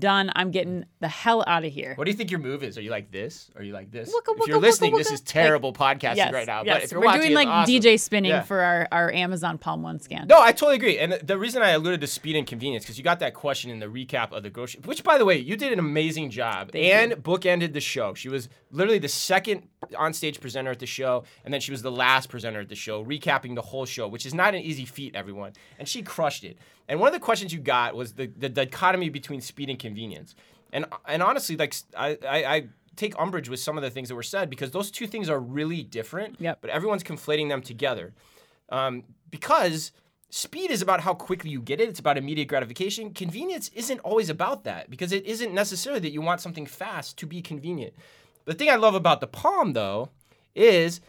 done, 0.00 0.32
I'm 0.34 0.50
getting 0.50 0.84
the 0.98 1.06
hell 1.06 1.44
out 1.46 1.64
of 1.64 1.72
here? 1.72 1.94
What 1.94 2.06
do 2.06 2.10
you 2.10 2.16
think 2.16 2.32
your 2.32 2.40
move 2.40 2.64
is? 2.64 2.76
Are 2.76 2.80
you 2.80 2.90
like 2.90 3.12
this? 3.12 3.52
Are 3.54 3.62
you 3.62 3.72
like 3.72 3.92
this? 3.92 4.08
If 4.12 4.48
you're 4.48 4.58
listening, 4.58 4.96
this 4.96 5.12
is 5.12 5.20
terrible 5.20 5.72
podcasting 5.72 6.16
Yes, 6.16 6.32
right 6.32 6.44
now. 6.46 6.64
yes. 6.64 6.74
But 6.74 6.82
if 6.82 6.90
you're 6.90 7.00
We're 7.00 7.06
watching, 7.06 7.22
doing 7.22 7.34
like 7.34 7.46
awesome. 7.46 7.72
DJ 7.72 7.96
spinning 8.00 8.32
Yeah. 8.32 8.42
for 8.42 8.60
our, 8.60 8.88
our 8.90 9.12
Amazon 9.12 9.58
Palm 9.58 9.82
One 9.84 10.00
scan. 10.00 10.26
No, 10.26 10.40
I 10.42 10.50
totally 10.50 10.74
agree. 10.74 10.98
And 10.98 11.12
the- 11.12 11.20
the 11.24 11.38
reason 11.38 11.62
I 11.62 11.70
alluded 11.70 12.00
to 12.00 12.08
speed 12.26 12.36
and 12.36 12.46
convenience 12.48 12.82
because 12.82 12.98
you 12.98 13.04
got 13.04 13.20
that 13.20 13.34
question 13.34 13.70
in 13.70 13.78
the 13.78 13.86
recap 13.86 14.32
of 14.32 14.42
the 14.42 14.50
grocery, 14.50 14.80
which 14.84 15.04
by 15.04 15.16
the 15.16 15.24
way, 15.24 15.38
you 15.38 15.56
did 15.56 15.72
an 15.72 15.78
amazing 15.78 16.28
job. 16.28 16.72
Thank 16.72 16.84
and 16.84 17.10
you. 17.12 17.16
bookended 17.18 17.72
the 17.72 17.80
show. 17.80 18.14
She 18.14 18.28
was 18.28 18.48
literally 18.72 18.98
the 18.98 19.06
second 19.06 19.68
on-stage 19.96 20.40
presenter 20.40 20.72
at 20.72 20.80
the 20.80 20.86
show, 20.86 21.22
and 21.44 21.54
then 21.54 21.60
she 21.60 21.70
was 21.70 21.82
the 21.82 21.92
last 21.92 22.28
presenter 22.28 22.58
at 22.58 22.68
the 22.68 22.74
show, 22.74 23.04
recapping 23.04 23.54
the 23.54 23.62
whole 23.62 23.86
show, 23.86 24.08
which 24.08 24.26
is 24.26 24.34
not 24.34 24.56
an 24.56 24.60
easy 24.62 24.84
feat, 24.84 25.14
everyone. 25.14 25.52
And 25.78 25.86
she 25.86 26.02
crushed 26.02 26.42
it. 26.42 26.58
And 26.88 26.98
one 26.98 27.06
of 27.06 27.14
the 27.14 27.20
questions 27.20 27.52
you 27.52 27.60
got 27.60 27.94
was 27.94 28.14
the, 28.14 28.26
the 28.26 28.48
dichotomy 28.48 29.08
between 29.08 29.40
speed 29.40 29.70
and 29.70 29.78
convenience. 29.78 30.34
And 30.72 30.84
and 31.06 31.22
honestly, 31.22 31.56
like 31.56 31.76
I, 31.96 32.18
I, 32.28 32.44
I 32.56 32.68
take 32.96 33.14
umbrage 33.20 33.48
with 33.48 33.60
some 33.60 33.76
of 33.76 33.84
the 33.84 33.90
things 33.90 34.08
that 34.08 34.16
were 34.16 34.24
said 34.24 34.50
because 34.50 34.72
those 34.72 34.90
two 34.90 35.06
things 35.06 35.30
are 35.30 35.38
really 35.38 35.84
different. 35.84 36.40
Yep. 36.40 36.58
But 36.60 36.70
everyone's 36.70 37.04
conflating 37.04 37.48
them 37.48 37.62
together 37.62 38.14
um, 38.70 39.04
because 39.30 39.92
speed 40.30 40.70
is 40.70 40.82
about 40.82 41.00
how 41.00 41.14
quickly 41.14 41.50
you 41.50 41.60
get 41.60 41.80
it. 41.80 41.88
It's 41.88 42.00
about 42.00 42.18
immediate 42.18 42.48
gratification. 42.48 43.14
Convenience 43.14 43.70
isn't 43.74 44.00
always 44.00 44.28
about 44.28 44.64
that 44.64 44.90
because 44.90 45.12
it 45.12 45.24
isn't 45.24 45.54
necessarily 45.54 46.00
that 46.00 46.12
you 46.12 46.20
want 46.20 46.40
something 46.40 46.66
fast 46.66 47.16
to 47.18 47.26
be 47.26 47.40
convenient. 47.40 47.94
The 48.44 48.54
thing 48.54 48.70
I 48.70 48.76
love 48.76 48.94
about 48.94 49.20
the 49.20 49.26
Palm, 49.26 49.72
though, 49.72 50.10
is 50.54 51.00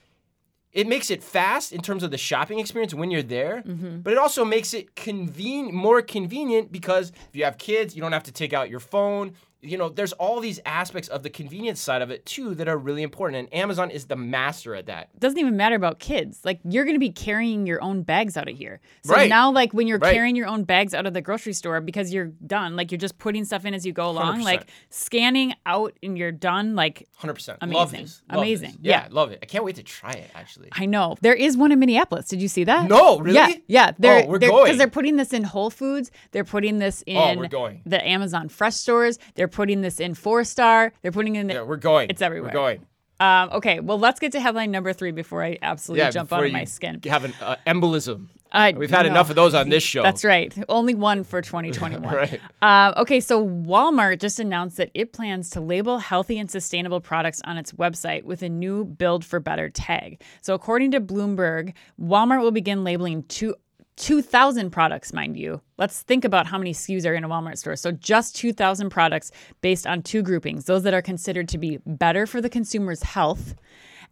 it 0.73 0.87
makes 0.87 1.09
it 1.09 1.23
fast 1.23 1.71
in 1.71 1.81
terms 1.81 2.03
of 2.03 2.11
the 2.11 2.17
shopping 2.17 2.59
experience 2.59 2.93
when 2.93 3.09
you're 3.09 3.23
there, 3.23 3.63
mm-hmm. 3.65 3.99
but 4.01 4.13
it 4.13 4.19
also 4.19 4.45
makes 4.45 4.73
it 4.73 4.95
conven- 4.95 5.71
more 5.71 6.01
convenient 6.01 6.71
because 6.71 7.09
if 7.09 7.35
you 7.35 7.43
have 7.45 7.57
kids, 7.57 7.95
you 7.95 8.01
don't 8.01 8.11
have 8.11 8.23
to 8.23 8.31
take 8.31 8.53
out 8.53 8.69
your 8.69 8.79
phone. 8.79 9.33
You 9.61 9.77
know, 9.77 9.89
there's 9.89 10.13
all 10.13 10.39
these 10.39 10.59
aspects 10.67 11.09
of 11.09 11.23
the 11.23 11.31
convenience 11.31 11.81
side 11.81 12.03
of 12.03 12.11
it 12.11 12.25
too 12.27 12.53
that 12.55 12.67
are 12.67 12.77
really 12.77 13.01
important, 13.01 13.37
and 13.39 13.53
Amazon 13.53 13.89
is 13.89 14.05
the 14.05 14.15
master 14.15 14.75
at 14.75 14.85
that. 14.85 15.09
It 15.15 15.19
doesn't 15.19 15.39
even 15.39 15.57
matter 15.57 15.75
about 15.75 15.97
kids. 15.99 16.41
Like 16.45 16.59
you're 16.63 16.83
going 16.85 16.95
to 16.95 16.99
be 16.99 17.09
carrying 17.11 17.65
your 17.65 17.81
own 17.81 18.03
bags 18.03 18.37
out 18.37 18.47
of 18.47 18.55
here. 18.55 18.79
So 19.03 19.13
Right. 19.15 19.27
now, 19.29 19.51
like 19.51 19.73
when 19.73 19.87
you're 19.87 19.97
Right. 19.97 20.13
carrying 20.13 20.35
your 20.35 20.45
own 20.47 20.63
bags 20.63 20.93
out 20.93 21.07
of 21.07 21.13
the 21.15 21.21
grocery 21.21 21.53
store 21.53 21.81
because 21.81 22.13
you're 22.13 22.31
done, 22.45 22.75
like 22.75 22.91
you're 22.91 22.99
just 22.99 23.17
putting 23.17 23.45
stuff 23.45 23.65
in 23.65 23.73
as 23.73 23.83
you 23.85 23.93
go 23.93 24.09
along, 24.09 24.41
100%. 24.41 24.43
like 24.45 24.67
scanning 24.91 25.53
out 25.65 25.93
and 26.03 26.17
you're 26.17 26.31
done. 26.31 26.75
Like 26.75 27.07
Hundred 27.17 27.33
percent, 27.33 27.59
love 27.63 27.89
Amazing. 27.89 28.01
this, 28.05 28.21
Love 28.31 28.45
this. 28.45 28.59
Amazing. 28.61 28.77
yeah, 28.83 29.03
Yeah. 29.03 29.07
love 29.11 29.31
it. 29.31 29.39
I 29.41 29.45
can't 29.47 29.63
wait 29.63 29.75
to 29.77 29.83
try 29.83 30.11
it. 30.11 30.29
Actually, 30.35 30.69
I 30.71 30.85
know 30.85 31.15
there 31.21 31.33
is 31.33 31.57
one 31.57 31.71
in 31.71 31.79
Minneapolis. 31.79 32.27
Did 32.27 32.41
you 32.43 32.47
see 32.47 32.63
that? 32.65 32.87
No, 32.87 33.19
really? 33.19 33.35
Yeah, 33.35 33.51
yeah. 33.67 33.91
They're, 33.97 34.23
Oh, 34.23 34.27
we're 34.27 34.39
they're, 34.39 34.49
going. 34.49 34.65
Because 34.65 34.77
they're 34.77 34.87
putting 34.87 35.15
this 35.15 35.33
in 35.33 35.43
Whole 35.43 35.69
Foods. 35.71 36.11
They're 36.31 36.43
putting 36.43 36.77
this 36.77 37.03
oh, 37.07 37.11
in 37.11 37.37
Oh, 37.37 37.41
we're 37.41 37.47
going. 37.47 37.81
the 37.87 38.05
Amazon 38.07 38.49
Fresh 38.49 38.75
stores. 38.75 39.17
They're 39.35 39.46
putting 39.47 39.81
this 39.81 39.99
in 39.99 40.13
Four 40.13 40.43
Star. 40.43 40.93
They're 41.01 41.11
putting 41.11 41.35
in. 41.35 41.47
The, 41.47 41.53
yeah, 41.55 41.61
we're 41.63 41.77
going. 41.77 42.09
It's 42.09 42.21
everywhere. 42.21 42.49
We're 42.49 42.53
going. 42.53 42.85
um, 43.19 43.49
okay, 43.53 43.79
well, 43.79 43.97
let's 43.99 44.19
get 44.19 44.31
to 44.33 44.39
headline 44.39 44.71
number 44.71 44.93
three 44.93 45.11
before 45.11 45.43
I 45.43 45.57
absolutely 45.61 46.03
Yeah, 46.03 46.11
jump 46.11 46.31
out 46.33 46.41
of 46.41 46.47
you 46.47 46.53
my 46.53 46.65
skin. 46.65 46.99
Have 47.05 47.23
an 47.25 47.33
uh, 47.41 47.55
embolism. 47.65 48.27
I 48.49 48.71
We've 48.71 48.89
had 48.89 49.01
know. 49.05 49.11
enough 49.11 49.29
of 49.29 49.35
those 49.35 49.53
on 49.53 49.67
this 49.67 49.83
show. 49.83 50.03
That's 50.03 50.23
right. 50.23 50.55
Only 50.69 50.95
one 50.95 51.25
for 51.25 51.41
2021. 51.41 52.01
Right. 52.15 52.39
Um, 52.61 52.93
okay, 53.01 53.19
so 53.19 53.45
Walmart 53.45 54.19
just 54.21 54.39
announced 54.39 54.77
that 54.77 54.89
it 54.93 55.11
plans 55.11 55.49
to 55.49 55.59
label 55.59 55.97
healthy 55.97 56.39
and 56.39 56.49
sustainable 56.49 57.01
products 57.01 57.41
on 57.43 57.57
its 57.57 57.73
website 57.73 58.23
with 58.23 58.41
a 58.43 58.49
new 58.49 58.85
Built 58.85 59.25
for 59.25 59.41
Better 59.41 59.69
tag. 59.69 60.21
So, 60.41 60.53
according 60.53 60.91
to 60.91 61.01
Bloomberg, 61.01 61.73
Walmart 62.01 62.39
will 62.41 62.51
begin 62.51 62.85
labeling 62.85 63.23
two. 63.23 63.53
2,000 63.97 64.69
products, 64.69 65.11
mind 65.11 65.37
you. 65.37 65.61
Let's 65.77 66.01
think 66.01 66.23
about 66.23 66.47
how 66.47 66.57
many 66.57 66.73
SKUs 66.73 67.05
are 67.05 67.13
in 67.13 67.23
a 67.23 67.29
Walmart 67.29 67.57
store. 67.57 67.75
So, 67.75 67.91
just 67.91 68.35
2,000 68.35 68.89
products 68.89 69.31
based 69.61 69.85
on 69.85 70.01
two 70.01 70.21
groupings 70.21 70.65
those 70.65 70.83
that 70.83 70.93
are 70.93 71.01
considered 71.01 71.49
to 71.49 71.57
be 71.57 71.79
better 71.85 72.25
for 72.25 72.39
the 72.39 72.49
consumer's 72.49 73.03
health 73.03 73.55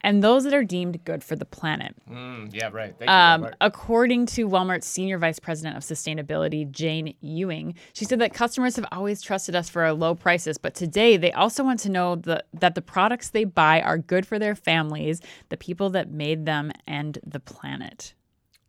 and 0.02 0.24
those 0.24 0.44
that 0.44 0.54
are 0.54 0.64
deemed 0.64 1.04
good 1.06 1.24
for 1.24 1.36
the 1.36 1.46
planet. 1.46 1.96
Mm, 2.10 2.54
yeah, 2.54 2.70
right. 2.72 2.94
Thank 2.98 3.10
Um, 3.10 3.44
you. 3.46 3.50
According 3.62 4.26
to 4.28 4.48
Walmart's 4.48 4.86
senior 4.86 5.18
vice 5.18 5.40
president 5.40 5.78
of 5.78 5.84
sustainability, 5.84 6.70
Jane 6.70 7.16
Ewing, 7.22 7.76
she 7.94 8.06
said 8.06 8.20
that 8.20 8.34
customers 8.34 8.76
have 8.76 8.86
always 8.92 9.22
trusted 9.22 9.56
us 9.56 9.70
for 9.70 9.84
our 9.84 9.94
low 9.94 10.14
prices, 10.14 10.58
but 10.58 10.76
today 10.76 11.18
they 11.18 11.32
also 11.32 11.64
want 11.64 11.80
to 11.82 11.90
know 11.90 12.16
the, 12.18 12.44
that 12.54 12.76
the 12.76 12.82
products 12.82 13.30
they 13.30 13.46
buy 13.46 13.82
are 13.82 13.98
good 13.98 14.28
for 14.28 14.38
their 14.38 14.56
families, 14.56 15.22
the 15.50 15.58
people 15.58 15.90
that 15.92 16.12
made 16.12 16.46
them, 16.46 16.72
and 16.86 17.18
the 17.26 17.40
planet. 17.40 18.14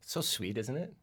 So 0.00 0.20
sweet, 0.20 0.56
isn't 0.56 0.76
it? 0.76 0.94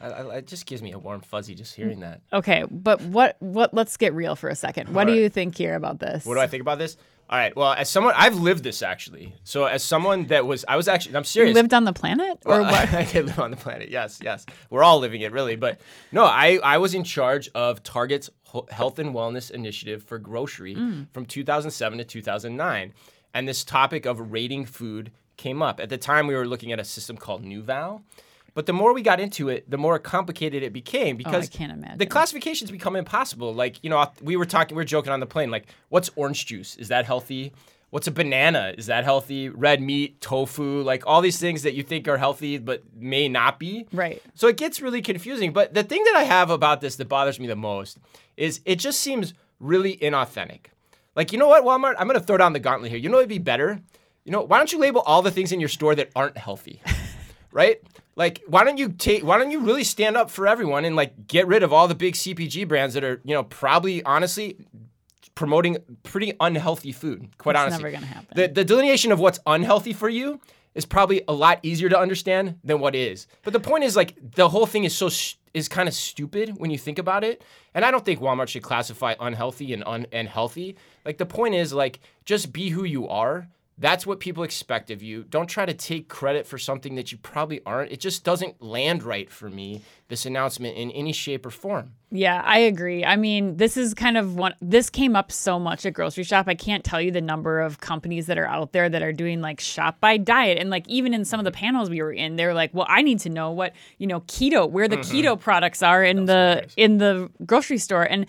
I, 0.00 0.06
I, 0.08 0.36
it 0.36 0.46
just 0.46 0.66
gives 0.66 0.82
me 0.82 0.92
a 0.92 0.98
warm 0.98 1.20
fuzzy 1.20 1.54
just 1.54 1.74
hearing 1.74 2.00
that. 2.00 2.20
Okay, 2.32 2.64
but 2.70 3.00
what 3.02 3.36
what? 3.40 3.74
Let's 3.74 3.96
get 3.96 4.14
real 4.14 4.36
for 4.36 4.48
a 4.48 4.54
second. 4.56 4.94
What 4.94 5.04
do 5.06 5.12
right. 5.12 5.20
you 5.20 5.28
think 5.28 5.56
here 5.56 5.74
about 5.74 5.98
this? 6.00 6.24
What 6.24 6.34
do 6.34 6.40
I 6.40 6.46
think 6.46 6.60
about 6.62 6.78
this? 6.78 6.96
All 7.28 7.38
right. 7.38 7.54
Well, 7.54 7.72
as 7.72 7.88
someone, 7.88 8.14
I've 8.16 8.34
lived 8.34 8.64
this 8.64 8.82
actually. 8.82 9.32
So 9.44 9.66
as 9.66 9.84
someone 9.84 10.24
that 10.26 10.46
was, 10.46 10.64
I 10.66 10.74
was 10.76 10.88
actually, 10.88 11.14
I'm 11.14 11.20
You 11.20 11.26
serious. 11.26 11.54
lived 11.54 11.72
on 11.72 11.84
the 11.84 11.92
planet, 11.92 12.38
or 12.44 12.60
Well, 12.62 12.72
what? 12.72 12.92
I 12.94 13.04
did 13.04 13.26
live 13.26 13.38
on 13.38 13.52
the 13.52 13.56
planet. 13.56 13.88
Yes, 13.88 14.18
yes. 14.20 14.44
We're 14.68 14.82
all 14.82 14.98
living 14.98 15.20
it, 15.20 15.30
really. 15.30 15.54
But 15.54 15.80
no, 16.10 16.24
I, 16.24 16.58
I 16.64 16.78
was 16.78 16.92
in 16.92 17.04
charge 17.04 17.48
of 17.54 17.84
Target's 17.84 18.30
health 18.72 18.98
and 18.98 19.14
wellness 19.14 19.52
initiative 19.52 20.02
for 20.02 20.18
grocery 20.18 20.74
Mm. 20.74 21.06
from 21.12 21.24
2007 21.24 21.98
to 21.98 22.04
2009. 22.04 22.92
And 23.32 23.46
this 23.46 23.62
topic 23.62 24.06
of 24.06 24.32
rating 24.32 24.64
food 24.66 25.12
came 25.36 25.62
up. 25.62 25.78
At 25.78 25.88
the 25.88 25.98
time, 25.98 26.26
we 26.26 26.34
were 26.34 26.48
looking 26.48 26.72
at 26.72 26.80
a 26.80 26.84
system 26.84 27.16
called 27.16 27.44
NuVal. 27.44 28.02
But 28.54 28.66
the 28.66 28.72
more 28.72 28.92
we 28.92 29.02
got 29.02 29.20
into 29.20 29.48
it, 29.48 29.70
the 29.70 29.78
more 29.78 29.98
complicated 29.98 30.62
it 30.62 30.72
became 30.72 31.16
oh, 31.16 31.18
because 31.18 31.48
Oh, 31.48 31.56
can't 31.56 31.72
imagine. 31.72 31.98
the 31.98 32.06
classifications 32.06 32.70
become 32.70 32.96
impossible. 32.96 33.54
Like, 33.54 33.82
you 33.82 33.90
know, 33.90 34.10
we 34.22 34.36
were 34.36 34.46
talking, 34.46 34.76
we 34.76 34.80
were 34.80 34.84
joking 34.84 35.12
on 35.12 35.20
the 35.20 35.26
plane, 35.26 35.50
like, 35.50 35.66
what's 35.88 36.10
orange 36.16 36.46
juice? 36.46 36.76
Is 36.76 36.88
that 36.88 37.04
healthy? 37.04 37.52
What's 37.90 38.06
a 38.06 38.12
banana? 38.12 38.72
Is 38.78 38.86
that 38.86 39.02
healthy? 39.02 39.48
Red 39.48 39.82
meat, 39.82 40.20
tofu, 40.20 40.82
like 40.82 41.04
all 41.06 41.20
these 41.20 41.38
things 41.40 41.62
that 41.62 41.74
you 41.74 41.82
think 41.82 42.06
are 42.06 42.18
healthy 42.18 42.56
but 42.58 42.82
may 42.94 43.28
not 43.28 43.58
be. 43.58 43.86
Right. 43.92 44.22
So 44.34 44.46
it 44.46 44.56
gets 44.56 44.80
really 44.80 45.02
confusing. 45.02 45.52
But 45.52 45.74
the 45.74 45.82
thing 45.82 46.04
that 46.04 46.14
I 46.16 46.22
have 46.22 46.50
about 46.50 46.80
this 46.80 46.94
that 46.96 47.08
bothers 47.08 47.40
me 47.40 47.48
the 47.48 47.56
most 47.56 47.98
is 48.36 48.60
it 48.64 48.76
just 48.76 49.00
seems 49.00 49.34
really 49.58 49.96
inauthentic. 49.96 50.66
Like, 51.16 51.32
you 51.32 51.38
know 51.38 51.48
what, 51.48 51.64
Walmart? 51.64 51.96
I'm 51.98 52.06
going 52.06 52.18
to 52.18 52.24
throw 52.24 52.36
down 52.36 52.52
the 52.52 52.60
gauntlet 52.60 52.90
here. 52.92 52.98
You 53.00 53.08
know 53.08 53.16
what 53.16 53.22
would 53.22 53.28
be 53.28 53.38
better? 53.38 53.80
You 54.24 54.30
know, 54.30 54.42
why 54.42 54.58
don't 54.58 54.72
you 54.72 54.78
label 54.78 55.00
all 55.00 55.22
the 55.22 55.32
things 55.32 55.50
in 55.50 55.58
your 55.58 55.68
store 55.68 55.96
that 55.96 56.10
aren't 56.14 56.38
healthy? 56.38 56.80
right? 57.52 57.80
Like, 58.16 58.42
why 58.46 58.64
don't 58.64 58.78
you 58.78 58.90
take? 58.90 59.24
Why 59.24 59.38
don't 59.38 59.50
you 59.50 59.60
really 59.60 59.84
stand 59.84 60.16
up 60.16 60.30
for 60.30 60.46
everyone 60.46 60.84
and 60.84 60.94
like 60.96 61.26
get 61.26 61.46
rid 61.46 61.62
of 61.62 61.72
all 61.72 61.88
the 61.88 61.94
big 61.94 62.14
CPG 62.14 62.68
brands 62.68 62.94
that 62.94 63.04
are, 63.04 63.20
you 63.24 63.34
know, 63.34 63.44
probably 63.44 64.02
honestly 64.04 64.56
promoting 65.34 65.78
pretty 66.02 66.34
unhealthy 66.40 66.92
food. 66.92 67.30
Quite 67.38 67.56
It's 67.56 67.60
honestly, 67.60 67.82
never 67.84 67.92
gonna 67.92 68.06
happen. 68.06 68.28
The 68.34 68.48
the 68.48 68.64
delineation 68.64 69.12
of 69.12 69.20
what's 69.20 69.38
unhealthy 69.46 69.92
for 69.92 70.08
you 70.08 70.40
is 70.74 70.84
probably 70.84 71.22
a 71.26 71.32
lot 71.32 71.58
easier 71.62 71.88
to 71.88 71.98
understand 71.98 72.58
than 72.62 72.78
what 72.78 72.94
is. 72.94 73.26
But 73.42 73.52
the 73.52 73.60
point 73.60 73.84
is, 73.84 73.96
like, 73.96 74.14
the 74.36 74.48
whole 74.48 74.66
thing 74.66 74.84
is 74.84 74.94
so 74.94 75.08
st- 75.08 75.38
is 75.52 75.68
kind 75.68 75.88
of 75.88 75.94
stupid 75.94 76.54
when 76.58 76.70
you 76.70 76.78
think 76.78 76.98
about 76.98 77.24
it. 77.24 77.42
And 77.74 77.84
I 77.84 77.90
don't 77.90 78.04
think 78.04 78.20
Walmart 78.20 78.46
should 78.48 78.62
classify 78.62 79.14
unhealthy 79.18 79.72
and 79.72 79.82
un- 79.84 80.06
and 80.12 80.28
healthy. 80.28 80.76
Like, 81.04 81.18
the 81.18 81.26
point 81.26 81.54
is, 81.56 81.72
like, 81.72 81.98
just 82.24 82.52
be 82.52 82.68
who 82.68 82.84
you 82.84 83.08
are. 83.08 83.48
That's 83.80 84.06
what 84.06 84.20
people 84.20 84.42
expect 84.42 84.90
of 84.90 85.02
you. 85.02 85.24
Don't 85.24 85.46
try 85.46 85.64
to 85.64 85.72
take 85.72 86.08
credit 86.08 86.46
for 86.46 86.58
something 86.58 86.96
that 86.96 87.10
you 87.10 87.16
probably 87.18 87.62
aren't. 87.64 87.90
It 87.90 87.98
just 87.98 88.24
doesn't 88.24 88.62
land 88.62 89.02
right 89.02 89.30
for 89.30 89.48
me, 89.48 89.80
this 90.08 90.26
announcement 90.26 90.76
in 90.76 90.90
any 90.90 91.12
shape 91.12 91.46
or 91.46 91.50
form. 91.50 91.92
Yeah, 92.12 92.42
I 92.44 92.58
agree. 92.58 93.06
I 93.06 93.16
mean, 93.16 93.56
this 93.56 93.78
is 93.78 93.94
kind 93.94 94.18
of 94.18 94.36
one. 94.36 94.54
This 94.60 94.90
came 94.90 95.16
up 95.16 95.32
so 95.32 95.58
much 95.58 95.86
at 95.86 95.94
grocery 95.94 96.24
shop. 96.24 96.46
I 96.46 96.56
can't 96.56 96.84
tell 96.84 97.00
you 97.00 97.10
the 97.10 97.22
number 97.22 97.60
of 97.60 97.80
companies 97.80 98.26
that 98.26 98.36
are 98.36 98.46
out 98.46 98.72
there 98.72 98.90
that 98.90 99.00
are 99.00 99.12
doing 99.12 99.40
like 99.40 99.60
shop 99.60 99.98
by 100.00 100.18
diet, 100.18 100.58
and 100.58 100.68
like 100.68 100.86
even 100.88 101.14
in 101.14 101.24
some 101.24 101.40
of 101.40 101.44
the 101.44 101.50
mm-hmm. 101.50 101.60
panels 101.60 101.88
we 101.88 102.02
were 102.02 102.12
in, 102.12 102.36
they're 102.36 102.52
like, 102.52 102.74
"Well, 102.74 102.86
I 102.88 103.02
need 103.02 103.20
to 103.20 103.30
know 103.30 103.52
what 103.52 103.74
you 103.98 104.08
know 104.08 104.20
keto, 104.22 104.68
where 104.68 104.88
the 104.88 104.98
mm-hmm. 104.98 105.16
keto 105.16 105.40
products 105.40 105.82
are 105.82 106.04
in 106.04 106.26
the 106.26 106.68
in 106.76 106.98
the 106.98 107.30
grocery 107.46 107.78
store." 107.78 108.02
And 108.02 108.26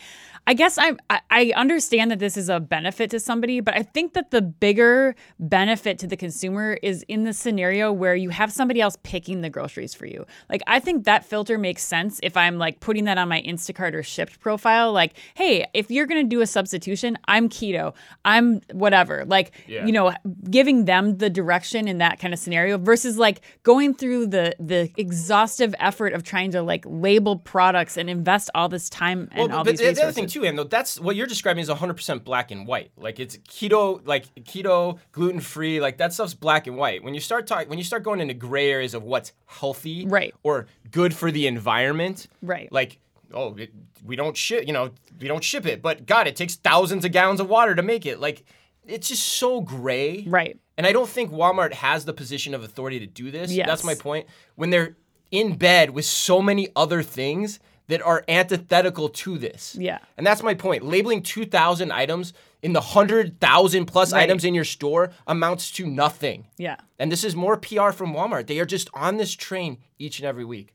I 0.48 0.54
guess 0.54 0.78
I'm, 0.78 0.98
I 1.10 1.20
I 1.30 1.54
understand 1.56 2.12
that 2.12 2.20
this 2.20 2.36
is 2.36 2.50
a 2.50 2.60
benefit 2.60 3.10
to 3.12 3.20
somebody, 3.20 3.60
but 3.62 3.76
I 3.76 3.84
think 3.84 4.14
that 4.14 4.32
the 4.32 4.42
bigger 4.42 5.16
benefit 5.40 6.00
to 6.00 6.08
the 6.08 6.18
consumer 6.18 6.78
is 6.82 7.04
in 7.08 7.24
the 7.24 7.32
scenario 7.34 7.92
where 7.92 8.16
you 8.16 8.30
have 8.32 8.52
somebody 8.52 8.82
else 8.82 8.98
picking 9.04 9.42
the 9.42 9.50
groceries 9.50 9.94
for 9.94 10.06
you. 10.08 10.26
Like 10.50 10.62
I 10.68 10.80
think 10.80 11.06
that 11.06 11.26
filter 11.26 11.58
makes 11.58 11.84
sense 11.84 12.20
if 12.24 12.36
I'm 12.36 12.58
like 12.58 12.80
putting 12.80 13.06
that 13.06 13.18
on 13.18 13.30
my 13.30 13.42
Instacart 13.44 13.94
or 13.94 14.02
Shipt 14.04 14.40
profile. 14.40 14.92
Like, 14.92 15.14
hey, 15.36 15.68
if 15.74 15.92
you're 15.92 16.08
gonna 16.08 16.24
do 16.24 16.42
a 16.42 16.48
substitution, 16.48 17.18
I'm 17.28 17.48
keto, 17.48 17.94
I'm 18.26 18.62
whatever. 18.74 19.24
Like, 19.26 19.52
Yeah. 19.68 19.86
you 19.86 19.92
know, 19.92 20.12
giving 20.50 20.86
them 20.86 21.18
the 21.18 21.30
direction 21.30 21.88
in 21.88 22.00
that 22.00 22.20
kind 22.20 22.34
of 22.34 22.40
scenario 22.40 22.78
versus 22.78 23.18
like 23.18 23.42
going 23.64 23.94
through 23.94 24.28
the 24.28 24.56
the 24.60 24.92
exhaustive 24.98 25.76
effort 25.80 26.14
of 26.14 26.24
trying 26.24 26.52
to 26.52 26.62
like 26.64 26.84
label 26.88 27.38
products 27.38 27.96
and 27.96 28.10
invest 28.10 28.50
all 28.56 28.68
this 28.70 28.90
time 28.90 29.30
and 29.32 29.54
all 29.54 29.64
but 29.64 29.72
these 29.72 29.80
the, 29.80 29.84
the 29.86 29.90
resources. 29.92 30.04
other 30.04 30.14
thing 30.14 30.28
too, 30.32 30.46
and 30.46 30.58
though 30.58 30.64
that's 30.64 31.00
what 31.00 31.16
you're 31.16 31.28
describing 31.28 31.62
is 31.62 31.70
100% 31.70 32.24
black 32.24 32.52
and 32.52 32.66
white. 32.68 32.92
Like 32.98 33.20
it's 33.20 33.38
keto, 33.38 34.02
like 34.06 34.26
keto, 34.44 35.00
gluten 35.12 35.40
free, 35.40 35.80
like 35.80 35.98
that 35.98 36.14
stuff's 36.14 36.34
black 36.34 36.68
and 36.68 36.78
white. 36.78 37.04
When 37.04 37.14
you 37.14 37.20
start 37.20 37.48
talking, 37.48 37.70
when 37.70 37.78
you 37.78 37.84
start 37.84 38.04
going 38.04 38.20
into 38.22 38.34
gray 38.34 38.72
areas 38.72 38.94
of 38.94 39.04
what's 39.04 39.34
healthy, 39.46 40.06
Right. 40.08 40.34
or 40.44 40.68
good 40.92 41.14
for 41.14 41.32
the 41.32 41.48
environment, 41.48 42.28
Right. 42.42 42.72
Like 42.72 43.00
oh, 43.34 43.56
it, 43.56 43.72
we 44.06 44.16
don't 44.18 44.36
ship, 44.36 44.68
you 44.68 44.74
know, 44.74 44.90
we 45.20 45.28
don't 45.28 45.44
ship 45.44 45.66
it, 45.66 45.82
but 45.82 46.06
God, 46.06 46.28
it 46.28 46.36
takes 46.36 46.56
thousands 46.56 47.06
of 47.06 47.12
gallons 47.14 47.40
of 47.40 47.48
water 47.48 47.74
to 47.76 47.82
make 47.82 48.06
it. 48.06 48.20
Like 48.20 48.44
it's 48.86 49.08
just 49.10 49.24
so 49.26 49.62
gray, 49.62 50.26
Right. 50.28 50.58
and 50.78 50.86
I 50.88 50.92
don't 50.92 51.08
think 51.08 51.32
Walmart 51.32 51.74
has 51.74 52.04
the 52.06 52.14
position 52.14 52.54
of 52.54 52.64
authority 52.64 53.00
to 53.00 53.08
do 53.08 53.32
this. 53.32 53.52
Yes. 53.52 53.68
That's 53.68 53.84
my 53.84 53.96
point. 53.96 54.28
When 54.56 54.70
they're 54.70 54.98
in 55.32 55.56
bed 55.56 55.92
with 55.92 56.04
so 56.04 56.42
many 56.42 56.68
other 56.76 57.02
things 57.02 57.60
that 57.92 58.02
are 58.02 58.24
antithetical 58.28 59.08
to 59.10 59.38
this. 59.38 59.76
Yeah. 59.80 60.00
And 60.18 60.26
that's 60.26 60.42
my 60.44 60.54
point. 60.54 60.84
Labeling 60.84 61.22
2,000 61.24 61.92
items 61.92 62.34
in 62.64 62.74
the 62.74 62.82
100,000 62.82 63.86
plus 63.86 64.12
Right. 64.14 64.24
items 64.24 64.44
in 64.44 64.54
your 64.54 64.64
store 64.66 65.12
amounts 65.28 65.72
to 65.74 65.86
nothing. 65.86 66.48
Yeah. 66.58 66.78
And 67.00 67.12
this 67.12 67.24
is 67.24 67.36
more 67.36 67.58
PR 67.58 67.92
from 67.92 68.14
Walmart. 68.14 68.48
They 68.48 68.60
are 68.60 68.66
just 68.66 68.90
on 68.94 69.18
this 69.18 69.34
train 69.34 69.78
each 70.00 70.20
and 70.20 70.26
every 70.28 70.46
week. 70.46 70.74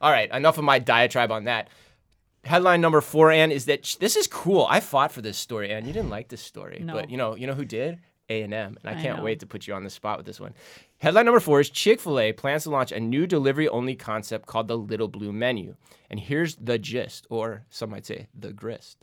All 0.00 0.10
right, 0.10 0.30
enough 0.30 0.58
of 0.58 0.64
my 0.64 0.78
diatribe 0.78 1.32
on 1.32 1.44
that. 1.44 1.68
Headline 2.44 2.80
number 2.80 3.00
four, 3.00 3.30
Ann, 3.32 3.50
is 3.50 3.64
that 3.64 3.84
sh- 3.84 3.96
this 3.96 4.14
is 4.14 4.26
cool. 4.26 4.66
I 4.70 4.78
fought 4.80 5.10
for 5.10 5.20
this 5.22 5.36
story, 5.38 5.70
Ann. 5.72 5.86
You 5.86 5.92
didn't 5.92 6.10
like 6.10 6.28
this 6.28 6.42
story, 6.42 6.80
No. 6.84 6.92
but 6.94 7.10
you 7.10 7.16
know, 7.16 7.34
you 7.34 7.46
know 7.46 7.54
who 7.54 7.64
did? 7.64 7.98
A&M, 8.28 8.52
and 8.52 8.78
I 8.84 8.92
I 8.92 9.02
can't 9.02 9.18
know. 9.18 9.24
wait 9.24 9.40
to 9.40 9.46
put 9.46 9.66
you 9.66 9.74
on 9.74 9.84
the 9.84 9.90
spot 9.90 10.16
with 10.18 10.26
this 10.26 10.40
one. 10.40 10.54
Headline 10.98 11.26
number 11.26 11.40
four 11.40 11.60
is 11.60 11.68
Chick-fil-A 11.70 12.32
plans 12.32 12.64
to 12.64 12.70
launch 12.70 12.90
a 12.90 12.98
new 12.98 13.26
delivery-only 13.26 13.96
concept 13.96 14.46
called 14.46 14.66
the 14.68 14.78
Little 14.78 15.08
Blue 15.08 15.32
Menu. 15.32 15.76
And 16.08 16.18
here's 16.18 16.56
the 16.56 16.78
gist, 16.78 17.26
or 17.30 17.64
some 17.68 17.90
might 17.90 18.06
say 18.06 18.28
the 18.34 18.52
grist. 18.52 18.98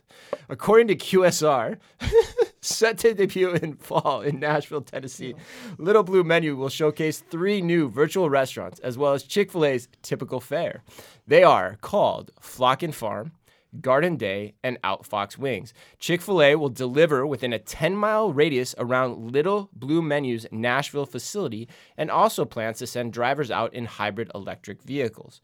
According 0.48 0.88
to 0.88 0.96
QSR, 0.96 1.78
set 2.60 2.98
to 2.98 3.14
debut 3.14 3.52
in 3.52 3.76
fall 3.76 4.22
in 4.22 4.40
Nashville, 4.40 4.80
Tennessee, 4.82 5.34
Little 5.78 6.02
Blue 6.02 6.24
Menu 6.24 6.56
will 6.56 6.68
showcase 6.68 7.20
three 7.20 7.60
new 7.62 7.88
virtual 7.88 8.28
restaurants 8.28 8.80
as 8.80 8.98
well 8.98 9.12
as 9.12 9.22
Chick-fil-A's 9.22 9.88
typical 10.02 10.40
fare. 10.40 10.82
They 11.26 11.44
are 11.44 11.76
called 11.80 12.30
Flock 12.40 12.82
and 12.82 12.94
Farm, 12.94 13.32
Garden 13.80 14.16
Day, 14.16 14.54
and 14.62 14.80
Outfox 14.82 15.38
Wings. 15.38 15.74
Chick 15.98 16.20
fil 16.20 16.42
A 16.42 16.56
will 16.56 16.68
deliver 16.68 17.26
within 17.26 17.52
a 17.52 17.58
10 17.58 17.96
mile 17.96 18.32
radius 18.32 18.74
around 18.78 19.32
Little 19.32 19.70
Blue 19.72 20.02
Menu's 20.02 20.46
Nashville 20.50 21.06
facility 21.06 21.68
and 21.96 22.10
also 22.10 22.44
plans 22.44 22.78
to 22.78 22.86
send 22.86 23.12
drivers 23.12 23.50
out 23.50 23.74
in 23.74 23.86
hybrid 23.86 24.30
electric 24.34 24.82
vehicles. 24.82 25.40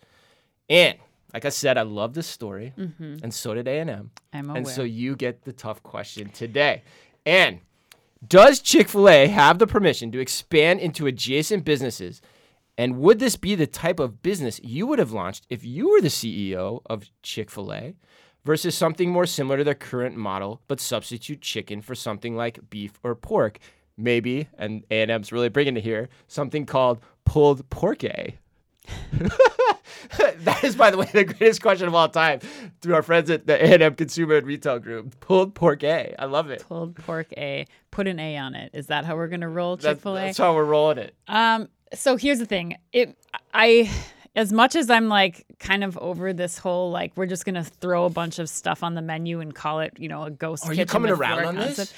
And 0.69 0.99
like 1.33 1.45
I 1.45 1.51
said, 1.51 1.79
I 1.79 1.83
love 1.83 2.15
this 2.15 2.27
story, 2.27 2.73
mm-hmm. 2.77 3.17
and 3.23 3.33
so 3.33 3.55
did 3.55 3.69
A&M. 3.69 4.11
I'm 4.33 4.51
And 4.51 4.67
so 4.67 4.83
you 4.83 5.15
get 5.15 5.45
the 5.45 5.53
tough 5.53 5.83
question 5.83 6.31
today. 6.31 6.83
And 7.25 7.61
does 8.27 8.61
Chick 8.61 8.89
fil 8.89 9.09
A 9.09 9.27
have 9.29 9.59
the 9.59 9.67
permission 9.67 10.11
to 10.13 10.19
expand 10.19 10.81
into 10.81 11.07
adjacent 11.07 11.65
businesses? 11.65 12.21
And 12.81 12.97
would 12.97 13.19
this 13.19 13.37
be 13.37 13.55
the 13.55 13.67
type 13.67 14.01
of 14.01 14.23
business 14.23 14.59
you 14.65 14.87
would 14.87 14.99
have 14.99 15.13
launched 15.13 15.45
if 15.51 15.63
you 15.63 15.91
were 15.91 16.01
the 16.01 16.09
CEO 16.09 16.81
of 16.87 17.11
Chick 17.23 17.51
fil 17.51 17.75
A 17.75 17.95
versus 18.43 18.75
something 18.75 19.11
more 19.11 19.27
similar 19.27 19.59
to 19.59 19.65
their 19.65 19.75
current 19.75 20.17
model, 20.17 20.63
but 20.67 20.81
substitute 20.81 21.43
chicken 21.43 21.83
for 21.83 21.95
something 21.95 22.37
like 22.37 22.71
beef 22.71 22.99
or 23.05 23.15
pork? 23.15 23.59
Maybe, 23.99 24.49
and 24.57 24.83
A&M's 24.91 25.31
really 25.31 25.51
bringing 25.51 25.77
it 25.77 25.85
here, 25.85 26.09
something 26.27 26.65
called 26.65 27.01
pulled 27.27 27.69
pork 27.69 28.03
A. 28.03 28.39
that 30.39 30.65
is, 30.65 30.75
by 30.75 30.91
the 30.91 30.97
way, 30.97 31.11
the 31.13 31.25
greatest 31.25 31.61
question 31.61 31.87
of 31.87 31.95
all 31.95 32.09
time 32.09 32.41
through 32.81 32.95
our 32.95 33.03
friends 33.03 33.29
at 33.29 33.47
the 33.47 33.63
A&M 33.63 33.95
Consumer 33.95 34.37
and 34.37 34.47
Retail 34.47 34.79
Group. 34.79 35.21
Pulled 35.21 35.55
pork 35.55 35.85
A. 35.85 36.15
I 36.19 36.25
love 36.25 36.49
it. 36.49 36.65
Pulled 36.67 36.97
pork 36.97 37.31
A. 37.37 37.67
Put 37.91 38.07
an 38.07 38.19
A 38.19 38.39
on 38.39 38.55
it. 38.55 38.71
Is 38.73 38.87
that 38.87 39.05
how 39.05 39.17
we're 39.17 39.29
gonna 39.29 39.51
roll 39.51 39.77
Chick 39.77 40.01
Fil 40.01 40.17
A? 40.17 40.21
that's 40.21 40.39
how 40.39 40.55
we're 40.55 40.65
rolling 40.65 40.97
it. 40.97 41.15
Um, 41.29 41.69
so 41.95 42.17
here's 42.17 42.39
the 42.39 42.47
thing. 42.47 42.77
It 42.93 43.17
I 43.53 43.91
as 44.37 44.53
much 44.53 44.77
as 44.77 44.91
I'm 44.91 45.09
like 45.09 45.45
kind 45.59 45.83
of 45.83 45.99
over 45.99 46.33
this 46.33 46.59
whole 46.59 46.91
like 46.91 47.17
we're 47.17 47.27
just 47.27 47.45
gonna 47.45 47.65
throw 47.65 48.05
a 48.05 48.11
bunch 48.11 48.39
of 48.39 48.49
stuff 48.49 48.83
on 48.83 48.95
the 48.95 49.03
menu 49.03 49.41
and 49.41 49.55
call 49.55 49.81
it, 49.81 49.95
you 49.99 50.09
know, 50.09 50.25
a 50.25 50.31
ghost 50.31 50.67
Are 50.67 50.75
you 50.75 50.87
coming 50.87 51.11
around 51.11 51.45
on 51.45 51.57
this? 51.57 51.77
concept. 51.77 51.95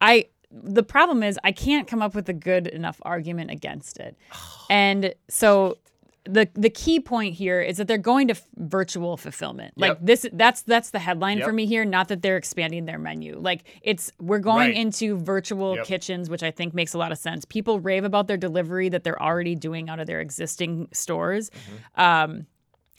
I 0.00 0.26
the 0.50 0.82
problem 0.82 1.22
is 1.22 1.38
I 1.42 1.52
can't 1.52 1.88
come 1.88 2.02
up 2.02 2.14
with 2.14 2.28
a 2.28 2.34
good 2.34 2.66
enough 2.66 3.00
argument 3.02 3.50
against 3.50 3.98
it. 3.98 4.16
and 4.70 5.14
so 5.28 5.78
the 6.24 6.48
the 6.54 6.70
key 6.70 7.00
point 7.00 7.34
here 7.34 7.60
is 7.60 7.78
that 7.78 7.88
they're 7.88 7.98
going 7.98 8.28
to 8.28 8.34
f- 8.34 8.46
virtual 8.56 9.16
fulfillment. 9.16 9.74
Like 9.76 9.90
Yep. 9.92 9.98
this 10.02 10.26
that's 10.32 10.62
that's 10.62 10.90
the 10.90 11.00
headline 11.00 11.42
for 11.42 11.52
me 11.52 11.66
here, 11.66 11.84
not 11.84 12.06
that 12.08 12.22
they're 12.22 12.36
expanding 12.36 12.84
their 12.84 12.98
menu. 12.98 13.38
Like 13.38 13.64
it's 13.82 14.12
we're 14.20 14.38
going 14.38 14.68
Right. 14.68 14.76
into 14.76 15.18
virtual 15.18 15.76
Yep. 15.76 15.84
kitchens, 15.86 16.30
which 16.30 16.42
I 16.44 16.50
think 16.52 16.74
makes 16.74 16.94
a 16.94 16.98
lot 16.98 17.10
of 17.10 17.18
sense. 17.18 17.44
People 17.44 17.80
rave 17.80 18.04
about 18.04 18.28
their 18.28 18.36
delivery 18.36 18.88
that 18.90 19.02
they're 19.02 19.20
already 19.20 19.56
doing 19.56 19.88
out 19.88 19.98
of 19.98 20.06
their 20.06 20.20
existing 20.20 20.88
stores. 20.92 21.50
Mm-hmm. 21.50 22.00
Um, 22.00 22.46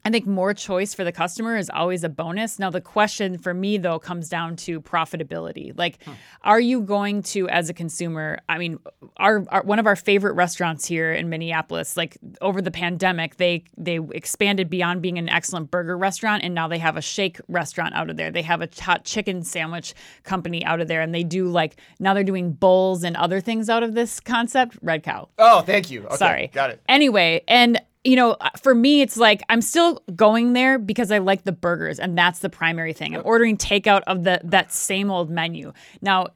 I 0.05 0.09
think 0.09 0.27
more 0.27 0.53
choice 0.53 0.93
for 0.93 1.05
the 1.05 1.13
customer 1.13 1.55
is 1.55 1.69
always 1.69 2.03
a 2.03 2.09
bonus. 2.09 2.59
Now, 2.59 2.69
the 2.69 2.81
question 2.81 3.37
for 3.37 3.53
me, 3.53 3.77
though, 3.77 3.99
comes 3.99 4.27
down 4.27 4.57
to 4.57 4.81
profitability. 4.81 5.71
Like, 5.77 5.99
are 6.41 6.59
you 6.59 6.81
going 6.81 7.23
to, 7.23 7.47
as 7.47 7.69
a 7.69 7.73
consumer, 7.73 8.39
I 8.49 8.57
mean, 8.57 8.79
our, 9.15 9.45
our 9.47 9.63
one 9.63 9.79
of 9.79 9.87
our 9.87 9.95
favorite 9.95 10.33
restaurants 10.33 10.85
here 10.85 11.13
in 11.13 11.29
Minneapolis, 11.29 11.95
like 11.95 12.17
over 12.41 12.61
the 12.61 12.71
pandemic, 12.71 13.37
they 13.37 13.63
they 13.77 13.99
expanded 14.11 14.69
beyond 14.69 15.01
being 15.01 15.17
an 15.17 15.29
excellent 15.29 15.71
burger 15.71 15.97
restaurant, 15.97 16.43
and 16.43 16.53
now 16.53 16.67
they 16.67 16.79
have 16.79 16.97
a 16.97 17.01
shake 17.01 17.39
restaurant 17.47 17.95
out 17.95 18.09
of 18.09 18.17
there. 18.17 18.29
They 18.29 18.41
have 18.41 18.61
a 18.61 18.67
hot 18.81 19.05
chicken 19.05 19.43
sandwich 19.43 19.93
company 20.23 20.65
out 20.65 20.81
of 20.81 20.89
there, 20.89 21.01
and 21.01 21.15
they 21.15 21.23
do 21.23 21.47
like 21.47 21.77
now 21.99 22.13
they're 22.13 22.25
doing 22.25 22.51
bowls 22.51 23.03
and 23.03 23.15
other 23.15 23.39
things 23.39 23.69
out 23.69 23.83
of 23.83 23.93
this 23.93 24.19
concept. 24.19 24.77
Red 24.81 25.03
Cow. 25.03 25.29
Oh, 25.37 25.61
thank 25.61 25.89
you. 25.89 26.05
Okay, 26.05 26.15
Sorry. 26.17 26.47
Got 26.47 26.71
it. 26.71 26.81
Anyway, 26.89 27.41
and 27.47 27.79
you 28.03 28.15
know, 28.15 28.31
uh, 28.31 28.49
for 28.61 28.75
me, 28.75 29.01
it's 29.01 29.17
like 29.17 29.41
I'm 29.49 29.61
still 29.61 30.03
going 30.15 30.53
there 30.53 30.77
because 30.77 31.11
I 31.11 31.19
like 31.19 31.43
the 31.43 31.51
burgers, 31.51 31.99
and 31.99 32.17
that's 32.17 32.39
the 32.39 32.49
primary 32.49 32.93
thing. 32.93 33.15
I'm 33.15 33.21
ordering 33.23 33.57
takeout 33.57 34.01
of 34.07 34.23
the 34.23 34.41
that 34.43 34.73
same 34.73 35.09
old 35.09 35.29
menu. 35.29 35.73
Now, 36.01 36.27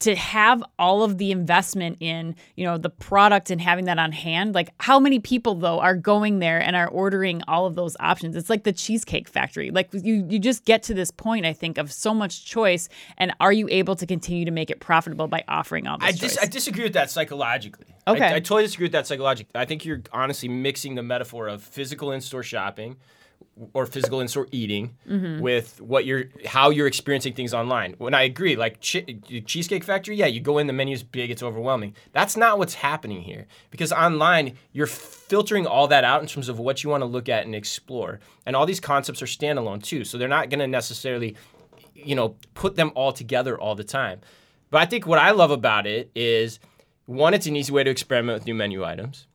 to 0.00 0.16
have 0.16 0.62
all 0.78 1.02
of 1.02 1.18
the 1.18 1.30
investment 1.30 1.98
in, 2.00 2.34
you 2.56 2.64
know, 2.64 2.78
the 2.78 2.90
product 2.90 3.50
and 3.50 3.60
having 3.60 3.84
that 3.84 3.98
on 3.98 4.12
hand, 4.12 4.54
like 4.54 4.70
how 4.78 4.98
many 4.98 5.18
people 5.18 5.54
though 5.54 5.78
are 5.78 5.94
going 5.94 6.38
there 6.38 6.58
and 6.58 6.74
are 6.74 6.88
ordering 6.88 7.42
all 7.46 7.66
of 7.66 7.74
those 7.74 7.96
options? 8.00 8.34
It's 8.34 8.50
like 8.50 8.64
the 8.64 8.72
cheesecake 8.72 9.28
factory. 9.28 9.70
Like 9.70 9.90
you 9.92 10.26
you 10.28 10.38
just 10.38 10.64
get 10.64 10.82
to 10.84 10.94
this 10.94 11.10
point, 11.10 11.44
I 11.44 11.52
think, 11.52 11.76
of 11.78 11.92
so 11.92 12.14
much 12.14 12.46
choice, 12.46 12.88
and 13.18 13.34
are 13.40 13.52
you 13.52 13.68
able 13.70 13.94
to 13.96 14.06
continue 14.06 14.46
to 14.46 14.50
make 14.50 14.70
it 14.70 14.80
profitable 14.80 15.28
by 15.28 15.44
offering 15.48 15.86
all 15.86 15.98
this 15.98 16.08
I, 16.08 16.12
dis- 16.12 16.38
I 16.40 16.46
disagree 16.46 16.84
with 16.84 16.94
that 16.94 17.10
psychologically. 17.10 17.89
Okay. 18.12 18.24
I, 18.24 18.34
I 18.36 18.40
totally 18.40 18.64
disagree 18.64 18.84
with 18.84 18.92
that 18.92 19.06
psychologically. 19.06 19.52
I 19.54 19.64
think 19.64 19.84
you're 19.84 20.02
honestly 20.12 20.48
mixing 20.48 20.94
the 20.94 21.02
metaphor 21.02 21.48
of 21.48 21.62
physical 21.62 22.12
in-store 22.12 22.42
shopping 22.42 22.96
or 23.72 23.84
physical 23.86 24.20
in-store 24.20 24.46
eating 24.52 24.96
Mm-hmm. 25.08 25.40
with 25.40 25.80
what 25.80 26.04
you're 26.06 26.24
how 26.46 26.70
you're 26.70 26.86
experiencing 26.86 27.32
things 27.34 27.52
online. 27.52 27.94
When 27.98 28.14
I 28.14 28.22
agree, 28.22 28.54
like 28.56 28.80
chi- 28.80 29.06
Cheesecake 29.44 29.84
Factory, 29.84 30.16
yeah, 30.16 30.26
you 30.26 30.40
go 30.40 30.58
in, 30.58 30.66
the 30.66 30.72
menu's 30.72 31.02
big, 31.02 31.30
it's 31.30 31.42
overwhelming. 31.42 31.94
That's 32.12 32.36
not 32.36 32.58
what's 32.58 32.74
happening 32.74 33.22
here 33.22 33.46
because 33.70 33.92
online 33.92 34.56
you're 34.72 34.86
filtering 34.86 35.66
all 35.66 35.88
that 35.88 36.04
out 36.04 36.22
in 36.22 36.28
terms 36.28 36.48
of 36.48 36.58
what 36.58 36.82
you 36.84 36.90
want 36.90 37.00
to 37.02 37.06
look 37.06 37.28
at 37.28 37.44
and 37.44 37.54
explore, 37.54 38.20
and 38.46 38.54
all 38.56 38.66
these 38.66 38.80
concepts 38.80 39.20
are 39.22 39.26
standalone 39.26 39.82
too, 39.82 40.04
so 40.04 40.16
they're 40.16 40.28
not 40.28 40.48
going 40.50 40.60
to 40.60 40.66
necessarily 40.66 41.36
you 41.94 42.14
know, 42.14 42.34
put 42.54 42.76
them 42.76 42.90
all 42.94 43.12
together 43.12 43.60
all 43.60 43.74
the 43.74 43.84
time. 43.84 44.20
But 44.70 44.80
I 44.80 44.86
think 44.86 45.06
what 45.06 45.18
I 45.18 45.32
love 45.32 45.50
about 45.50 45.86
it 45.86 46.10
is 46.14 46.58
one, 47.10 47.34
it's 47.34 47.46
an 47.46 47.56
easy 47.56 47.72
way 47.72 47.84
to 47.84 47.90
experiment 47.90 48.38
with 48.38 48.46
new 48.46 48.54
menu 48.54 48.84
items. 48.84 49.26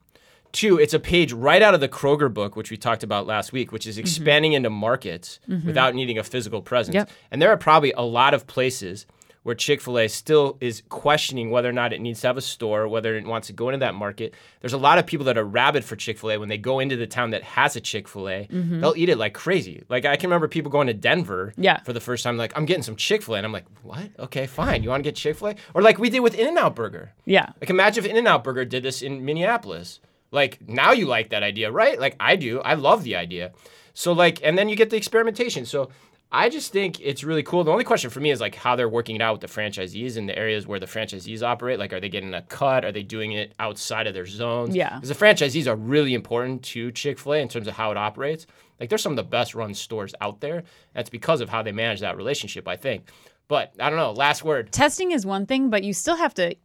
Two, 0.51 0.79
it's 0.79 0.93
a 0.93 0.99
page 0.99 1.33
right 1.33 1.61
out 1.61 1.73
of 1.73 1.81
the 1.81 1.89
Kroger 1.89 2.33
book, 2.33 2.55
which 2.55 2.71
we 2.71 2.77
talked 2.77 3.03
about 3.03 3.27
last 3.27 3.51
week, 3.51 3.73
which 3.73 3.85
is 3.85 3.95
mm-hmm. 3.95 4.01
expanding 4.01 4.53
into 4.53 4.69
markets 4.69 5.39
mm-hmm. 5.49 5.67
without 5.67 5.93
needing 5.93 6.17
a 6.17 6.23
physical 6.23 6.61
presence. 6.61 6.95
Yep. 6.95 7.09
And 7.29 7.41
there 7.41 7.51
are 7.51 7.57
probably 7.57 7.91
a 7.91 8.03
lot 8.03 8.33
of 8.33 8.47
places 8.47 9.05
where 9.45 9.53
Chick 9.53 9.79
fil 9.79 9.99
A 9.99 10.07
still 10.07 10.57
is 10.59 10.81
questioning 10.89 11.51
whether 11.51 11.69
or 11.69 11.71
not 11.71 11.93
it 11.93 12.01
needs 12.01 12.19
to 12.21 12.25
have 12.27 12.35
a 12.35 12.41
store, 12.41 12.87
whether 12.87 13.15
it 13.15 13.27
wants 13.27 13.45
to 13.45 13.53
go 13.53 13.69
into 13.69 13.77
that 13.77 13.93
market. 13.93 14.33
There's 14.59 14.73
a 14.73 14.77
lot 14.79 14.97
of 14.97 15.05
people 15.05 15.27
that 15.27 15.37
are 15.37 15.43
rabid 15.43 15.85
for 15.85 15.95
Chick 15.95 16.17
fil 16.17 16.31
A. 16.31 16.39
When 16.39 16.49
they 16.49 16.57
go 16.57 16.79
into 16.79 16.95
the 16.95 17.05
town 17.05 17.29
that 17.29 17.43
has 17.43 17.75
a 17.75 17.79
Chick 17.79 18.07
fil 18.07 18.27
A, 18.27 18.47
mm-hmm. 18.51 18.81
they'll 18.81 18.95
eat 18.97 19.07
it 19.07 19.19
like 19.19 19.35
crazy. 19.35 19.83
Like, 19.87 20.03
I 20.03 20.15
can 20.15 20.31
remember 20.31 20.47
people 20.47 20.71
going 20.71 20.87
to 20.87 20.95
Denver 20.95 21.53
Yeah. 21.57 21.79
for 21.81 21.93
the 21.93 21.99
first 21.99 22.23
time, 22.23 22.37
like, 22.37 22.53
I'm 22.55 22.65
getting 22.65 22.81
some 22.81 22.95
Chick 22.95 23.21
fil 23.21 23.35
A. 23.35 23.37
And 23.37 23.45
I'm 23.45 23.53
like, 23.53 23.67
what? 23.83 24.09
Okay, 24.17 24.47
fine. 24.47 24.81
You 24.81 24.89
want 24.89 25.03
to 25.03 25.07
get 25.07 25.15
Chick 25.15 25.35
fil 25.37 25.49
A? 25.49 25.55
Or 25.75 25.83
like 25.83 25.99
we 25.99 26.09
did 26.09 26.21
with 26.21 26.33
In 26.33 26.47
N 26.47 26.57
Out 26.57 26.75
Burger. 26.75 27.11
yeah. 27.25 27.49
Like, 27.61 27.69
imagine 27.69 28.03
if 28.03 28.09
In 28.09 28.17
N 28.17 28.25
Out 28.25 28.43
Burger 28.43 28.65
did 28.65 28.81
this 28.81 29.03
in 29.03 29.23
Minneapolis. 29.23 29.99
Like, 30.31 30.67
now 30.67 30.91
you 30.91 31.05
like 31.05 31.29
that 31.29 31.43
idea, 31.43 31.71
right? 31.71 31.99
Like, 31.99 32.15
I 32.19 32.35
do. 32.35 32.61
I 32.61 32.73
love 32.73 33.03
the 33.03 33.15
idea. 33.15 33.51
So, 33.93 34.11
like, 34.11 34.41
and 34.43 34.57
then 34.57 34.69
you 34.69 34.75
get 34.75 34.89
the 34.89 34.97
experimentation. 34.97 35.65
So, 35.67 35.89
I 36.31 36.49
just 36.49 36.73
think 36.73 36.99
it's 36.99 37.23
really 37.23 37.43
cool. 37.43 37.63
The 37.63 37.71
only 37.71 37.83
question 37.83 38.09
for 38.09 38.19
me 38.19 38.31
is 38.31 38.41
like 38.41 38.55
how 38.55 38.75
they're 38.75 38.89
working 38.89 39.15
it 39.15 39.21
out 39.21 39.39
with 39.39 39.41
the 39.49 39.61
franchisees 39.61 40.17
in 40.17 40.25
the 40.25 40.37
areas 40.37 40.67
where 40.67 40.79
the 40.79 40.85
franchisees 40.85 41.43
operate. 41.43 41.79
Like, 41.79 41.93
are 41.93 41.99
they 41.99 42.09
getting 42.09 42.33
a 42.33 42.41
cut? 42.41 42.83
Are 42.83 42.91
they 42.91 43.03
doing 43.03 43.33
it 43.33 43.53
outside 43.59 44.07
of 44.07 44.13
their 44.13 44.25
zones? 44.25 44.75
Yeah. 44.75 44.95
Because 44.95 45.09
the 45.09 45.15
franchisees 45.25 45.67
are 45.67 45.75
really 45.75 46.13
important 46.13 46.63
to 46.63 46.91
Chick 46.91 47.19
fil 47.19 47.33
A 47.33 47.37
in 47.37 47.47
terms 47.47 47.67
of 47.67 47.75
how 47.75 47.91
it 47.91 47.97
operates. 47.97 48.47
Like, 48.79 48.89
they're 48.89 48.97
some 48.97 49.13
of 49.13 49.17
the 49.17 49.23
best 49.23 49.55
run 49.55 49.73
stores 49.73 50.13
out 50.19 50.41
there. 50.41 50.63
That's 50.93 51.09
because 51.09 51.39
of 51.39 51.49
how 51.49 51.61
they 51.61 51.71
manage 51.71 52.01
that 52.01 52.17
relationship, 52.17 52.67
I 52.67 52.75
think. 52.75 53.09
But 53.47 53.73
I 53.79 53.89
don't 53.89 53.99
know. 53.99 54.11
Last 54.11 54.43
word. 54.43 54.71
testing 54.71 55.11
is 55.11 55.25
one 55.25 55.45
thing, 55.45 55.69
but 55.69 55.83
you 55.83 55.93
still 55.93 56.15
have 56.15 56.33
to. 56.35 56.55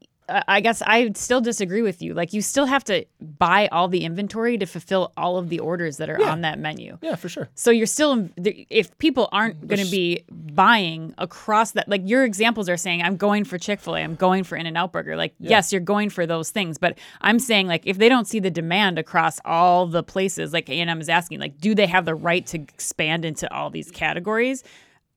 I 0.49 0.61
guess 0.61 0.83
I 0.83 1.11
still 1.15 1.41
disagree 1.41 1.83
with 1.83 2.01
you. 2.03 2.15
Like 2.15 2.33
you 2.33 2.43
still 2.43 2.67
have 2.67 2.85
to 2.85 3.05
buy 3.21 3.69
all 3.73 3.89
the 3.89 4.05
inventory 4.05 4.57
to 4.59 4.67
fulfill 4.67 5.13
all 5.17 5.37
of 5.37 5.49
the 5.49 5.59
orders 5.59 5.97
that 5.97 6.09
are 6.09 6.23
on 6.25 6.43
that 6.43 6.59
menu. 6.59 6.99
Yeah, 7.03 7.17
for 7.17 7.29
sure. 7.29 7.49
So 7.55 7.71
you're 7.71 7.87
still 7.87 8.29
if 8.37 8.97
people 8.99 9.29
aren't 9.33 9.67
going 9.67 9.85
to 9.85 9.91
be 9.91 10.25
buying 10.31 11.15
across 11.19 11.73
that 11.73 11.89
like 11.89 12.03
your 12.05 12.25
examples 12.25 12.69
are 12.69 12.77
saying 12.77 13.03
I'm 13.03 13.17
going 13.17 13.45
for 13.45 13.59
Chick-fil-A, 13.59 14.01
I'm 14.01 14.15
going 14.15 14.45
for 14.45 14.57
In-N-Out 14.57 14.93
Burger. 14.93 15.17
Like 15.17 15.35
yes, 15.39 15.73
you're 15.73 15.81
going 15.81 16.11
for 16.11 16.27
those 16.27 16.51
things, 16.51 16.79
but 16.79 16.99
I'm 17.21 17.39
saying 17.39 17.67
like 17.67 17.83
if 17.85 17.99
they 17.99 18.09
don't 18.09 18.27
see 18.27 18.39
the 18.41 18.51
demand 18.51 18.99
across 18.99 19.41
all 19.45 19.87
the 19.87 20.03
places 20.03 20.53
like 20.53 20.69
A&M 20.69 21.01
is 21.01 21.09
asking 21.09 21.41
like 21.41 21.59
do 21.59 21.75
they 21.75 21.87
have 21.87 22.05
the 22.05 22.15
right 22.15 22.47
to 22.47 22.59
expand 22.59 23.25
into 23.25 23.53
all 23.53 23.71
these 23.71 23.91
categories? 23.91 24.63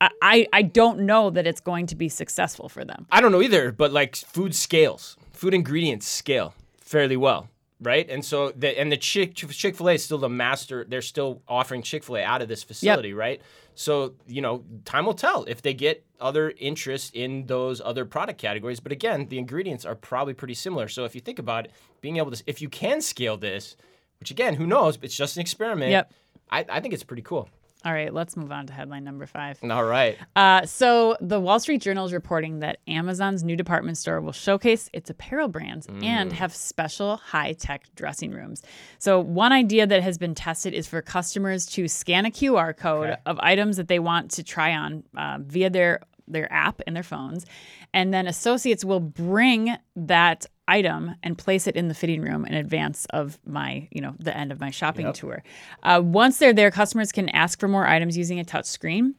I 0.01 0.47
I, 0.51 0.62
don't 0.62 1.01
know 1.01 1.29
that 1.29 1.47
it's 1.47 1.62
going 1.62 1.88
to 1.88 1.95
be 1.95 2.10
successful 2.10 2.67
for 2.69 2.84
them. 2.84 3.08
I 3.12 3.21
don't 3.21 3.32
know 3.32 3.41
either, 3.41 3.71
but 3.71 3.91
like 3.93 4.15
food 4.15 4.53
scales, 4.53 5.15
food 5.32 5.53
ingredients 5.53 6.08
scale 6.08 6.53
fairly 6.82 7.17
well. 7.17 7.47
right? 7.79 8.10
And 8.10 8.23
so 8.23 8.51
the 8.51 8.77
and 8.79 8.91
the 8.91 8.97
Chick 8.97 9.36
Chick 9.36 9.75
Fil 9.75 9.89
A 9.89 9.93
is 9.93 10.03
still 10.06 10.17
the 10.17 10.29
master. 10.29 10.86
They're 10.88 11.01
still 11.01 11.41
offering 11.47 11.82
Chick 11.82 12.03
Fil 12.03 12.17
A 12.17 12.23
out 12.23 12.41
of 12.41 12.47
this 12.47 12.63
facility, 12.63 13.13
right? 13.13 13.41
So 13.75 14.13
you 14.27 14.41
know, 14.41 14.63
time 14.86 15.06
will 15.06 15.13
tell 15.13 15.43
if 15.45 15.62
they 15.62 15.73
get 15.73 16.06
other 16.19 16.53
interest 16.58 17.15
in 17.15 17.45
those 17.47 17.82
other 17.82 18.06
product 18.06 18.39
categories. 18.39 18.79
But 18.79 18.91
again, 18.91 19.27
the 19.27 19.38
ingredients 19.38 19.86
are 19.86 19.95
probably 19.95 20.34
pretty 20.34 20.53
similar. 20.53 20.88
So 20.88 21.03
if 21.06 21.15
you 21.15 21.21
think 21.21 21.39
about 21.39 21.65
it, 21.65 21.71
being 22.01 22.17
able 22.17 22.32
to, 22.32 22.43
if 22.47 22.62
you 22.62 22.69
can 22.69 23.01
scale 23.01 23.36
this, 23.38 23.75
which 24.19 24.32
again, 24.32 24.56
who 24.56 24.65
knows? 24.65 24.97
It's 25.01 25.15
just 25.15 25.36
an 25.36 25.41
experiment. 25.41 25.91
Yep. 25.91 26.13
I, 26.49 26.65
I 26.69 26.79
think 26.79 26.93
it's 26.93 27.03
pretty 27.03 27.23
cool. 27.23 27.49
All 27.86 27.91
right, 27.91 28.13
let's 28.13 28.38
move 28.38 28.52
on 28.52 28.65
to 28.67 28.74
headline 28.74 29.04
number 29.04 29.26
five. 29.26 29.60
All 29.63 29.84
right. 29.84 30.17
Uh, 30.38 30.65
so, 30.65 31.17
the 31.19 31.39
Wall 31.39 31.60
Street 31.60 31.82
Journal 31.82 32.06
is 32.06 32.13
reporting 32.13 32.60
that 32.60 32.78
Amazon's 32.88 33.43
new 33.43 33.56
department 33.58 33.98
store 33.98 34.22
will 34.22 34.32
showcase 34.32 34.89
its 34.93 35.10
apparel 35.10 35.50
brands 35.50 35.88
and 36.02 36.32
have 36.32 36.56
special 36.56 37.17
high 37.17 37.54
tech 37.54 37.84
dressing 37.96 38.32
rooms. 38.32 38.63
So, 39.00 39.19
one 39.19 39.52
idea 39.52 39.86
that 39.86 40.02
has 40.02 40.17
been 40.17 40.34
tested 40.34 40.74
is 40.74 40.88
for 40.88 41.02
customers 41.02 41.65
to 41.67 41.88
scan 41.89 42.26
a 42.26 42.32
QR 42.32 42.76
code 42.76 43.10
Okay. 43.10 43.22
of 43.26 43.38
items 43.39 43.76
that 43.78 43.89
they 43.89 44.00
want 44.00 44.32
to 44.32 44.43
try 44.43 44.74
on 44.74 45.04
uh, 45.17 45.39
via 45.41 45.69
their 45.69 46.00
their 46.26 46.52
app 46.54 46.80
in 46.88 46.93
their 46.93 47.04
phones, 47.04 47.46
and 47.93 48.13
then 48.13 48.28
associates 48.28 48.86
will 48.86 49.02
bring 49.02 49.76
that 49.98 50.46
item 50.67 51.15
and 51.23 51.38
place 51.38 51.67
it 51.67 51.76
in 51.76 51.88
the 51.89 51.93
fitting 51.93 52.21
room 52.21 52.45
in 52.45 52.54
advance 52.54 53.06
of 53.12 53.38
my, 53.45 53.88
you 53.91 54.02
know, 54.02 54.15
the 54.19 54.36
end 54.36 54.52
of 54.52 54.60
my 54.60 54.71
shopping 54.71 55.08
Yep. 55.08 55.15
tour. 55.15 55.43
Uh, 55.84 56.02
once 56.04 56.38
they're 56.38 56.54
there, 56.54 56.71
customers 56.71 57.12
can 57.12 57.30
ask 57.30 57.60
for 57.60 57.67
more 57.67 57.86
items 57.88 58.17
using 58.17 58.39
a 58.39 58.43
touch 58.45 58.65
screen 58.65 59.15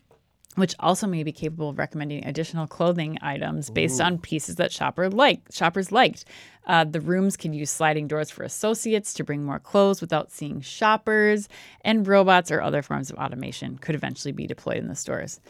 which 0.57 0.73
also 0.79 1.05
may 1.09 1.25
be 1.25 1.33
capable 1.33 1.71
of 1.71 1.79
recommending 1.79 2.25
additional 2.25 2.65
clothing 2.69 3.19
items 3.21 3.71
based 3.71 4.01
on 4.01 4.17
pieces 4.19 4.55
that 4.55 4.71
shopper 4.71 5.11
like 5.11 5.41
shoppers 5.51 5.91
liked. 5.91 6.25
Uh, 6.69 6.85
the 6.85 7.01
rooms 7.01 7.37
can 7.37 7.53
use 7.53 7.71
sliding 7.73 8.07
doors 8.07 8.31
for 8.31 8.45
associates 8.45 9.13
to 9.13 9.25
bring 9.25 9.43
more 9.45 9.59
clothes 9.59 10.01
without 10.01 10.31
seeing 10.31 10.61
shoppers, 10.61 11.49
and 11.81 12.07
robots 12.07 12.53
or 12.53 12.63
other 12.63 12.83
forms 12.83 13.11
of 13.11 13.17
automation 13.19 13.77
could 13.79 13.97
eventually 13.97 14.31
be 14.31 14.47
deployed 14.47 14.77
in 14.77 14.87
the 14.87 14.95
stores. 14.95 15.41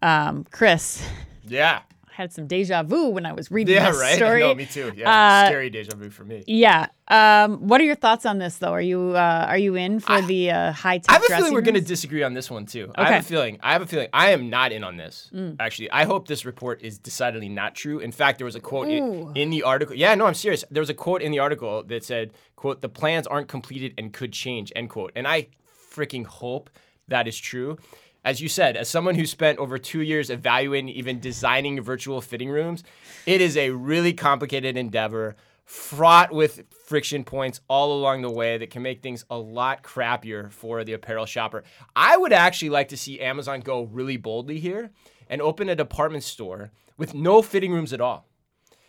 Um, 0.00 0.46
Chris, 0.50 1.06
Yeah. 1.46 1.80
I 2.10 2.22
had 2.22 2.32
some 2.32 2.46
deja 2.46 2.82
vu 2.82 3.08
when 3.08 3.24
I 3.24 3.32
was 3.32 3.50
reading 3.50 3.74
Yeah, 3.74 3.90
this 3.90 4.00
right. 4.00 4.16
story. 4.16 4.40
No, 4.40 4.54
me 4.54 4.66
too. 4.66 4.92
Yeah. 4.96 5.10
Uh, 5.10 5.46
Scary 5.46 5.70
deja 5.70 5.94
vu 5.96 6.10
for 6.10 6.24
me. 6.24 6.42
Yeah. 6.46 6.88
Um, 7.08 7.66
what 7.68 7.80
are 7.80 7.84
your 7.84 7.94
thoughts 7.94 8.26
on 8.26 8.38
this, 8.38 8.58
though? 8.58 8.72
Are 8.72 8.80
you 8.80 9.16
uh, 9.16 9.46
are 9.48 9.58
you 9.58 9.74
in 9.74 10.00
for 10.00 10.20
the 10.22 10.50
uh, 10.50 10.72
high 10.72 10.98
tech? 10.98 11.10
I 11.10 11.12
have 11.14 11.22
a 11.22 11.26
feeling 11.26 11.54
we're 11.54 11.60
going 11.60 11.74
to 11.74 11.80
disagree 11.80 12.22
on 12.22 12.34
this 12.34 12.50
one 12.50 12.66
too. 12.66 12.92
I 12.94 13.02
Okay. 13.02 13.10
Mm. 13.10 13.14
have 13.14 13.24
a 13.24 13.28
feeling. 13.28 13.58
I 13.62 13.72
have 13.72 13.82
a 13.82 13.86
feeling. 13.86 14.08
I 14.12 14.30
am 14.30 14.50
not 14.50 14.72
in 14.72 14.84
on 14.84 14.96
this. 14.96 15.30
Actually, 15.58 15.90
I 15.90 16.04
hope 16.04 16.28
this 16.28 16.44
report 16.44 16.82
is 16.82 16.98
decidedly 16.98 17.48
not 17.48 17.74
true. 17.74 17.98
In 18.00 18.12
fact, 18.12 18.38
there 18.38 18.44
was 18.44 18.54
a 18.56 18.60
quote 18.60 18.88
in, 18.88 19.32
in 19.36 19.50
the 19.50 19.62
article. 19.64 19.94
Yeah, 19.94 20.14
no, 20.14 20.26
I'm 20.26 20.34
serious. 20.34 20.64
There 20.70 20.80
was 20.80 20.90
a 20.90 20.94
quote 20.94 21.22
in 21.22 21.32
the 21.32 21.38
article 21.40 21.82
that 21.84 22.04
said, 22.04 22.32
"quote 22.56 22.80
The 22.80 22.88
plans 22.88 23.26
aren't 23.26 23.48
completed 23.48 23.94
and 23.98 24.12
could 24.12 24.32
change." 24.32 24.72
End 24.76 24.90
quote. 24.90 25.12
And 25.16 25.26
I 25.26 25.48
freaking 25.92 26.26
hope 26.26 26.70
that 27.08 27.26
is 27.26 27.36
true. 27.36 27.76
As 28.24 28.40
you 28.40 28.48
said, 28.48 28.76
as 28.76 28.88
someone 28.88 29.14
who 29.14 29.24
spent 29.24 29.58
over 29.58 29.78
two 29.78 30.02
years 30.02 30.28
evaluating, 30.28 30.90
even 30.90 31.20
designing 31.20 31.80
virtual 31.80 32.20
fitting 32.20 32.50
rooms, 32.50 32.84
it 33.24 33.40
is 33.40 33.56
a 33.56 33.70
really 33.70 34.12
complicated 34.12 34.76
endeavor 34.76 35.36
fraught 35.64 36.32
with 36.32 36.64
friction 36.84 37.24
points 37.24 37.60
all 37.68 37.92
along 37.92 38.22
the 38.22 38.30
way 38.30 38.58
that 38.58 38.70
can 38.70 38.82
make 38.82 39.02
things 39.02 39.24
a 39.30 39.38
lot 39.38 39.82
crappier 39.82 40.50
for 40.50 40.84
the 40.84 40.92
apparel 40.92 41.24
shopper. 41.24 41.62
I 41.94 42.16
would 42.16 42.32
actually 42.32 42.70
like 42.70 42.88
to 42.88 42.96
see 42.96 43.20
Amazon 43.20 43.60
go 43.60 43.84
really 43.84 44.16
boldly 44.16 44.58
here 44.58 44.90
and 45.28 45.40
open 45.40 45.68
a 45.68 45.76
department 45.76 46.24
store 46.24 46.72
with 46.98 47.14
no 47.14 47.40
fitting 47.40 47.72
rooms 47.72 47.92
at 47.92 48.00
all. 48.00 48.26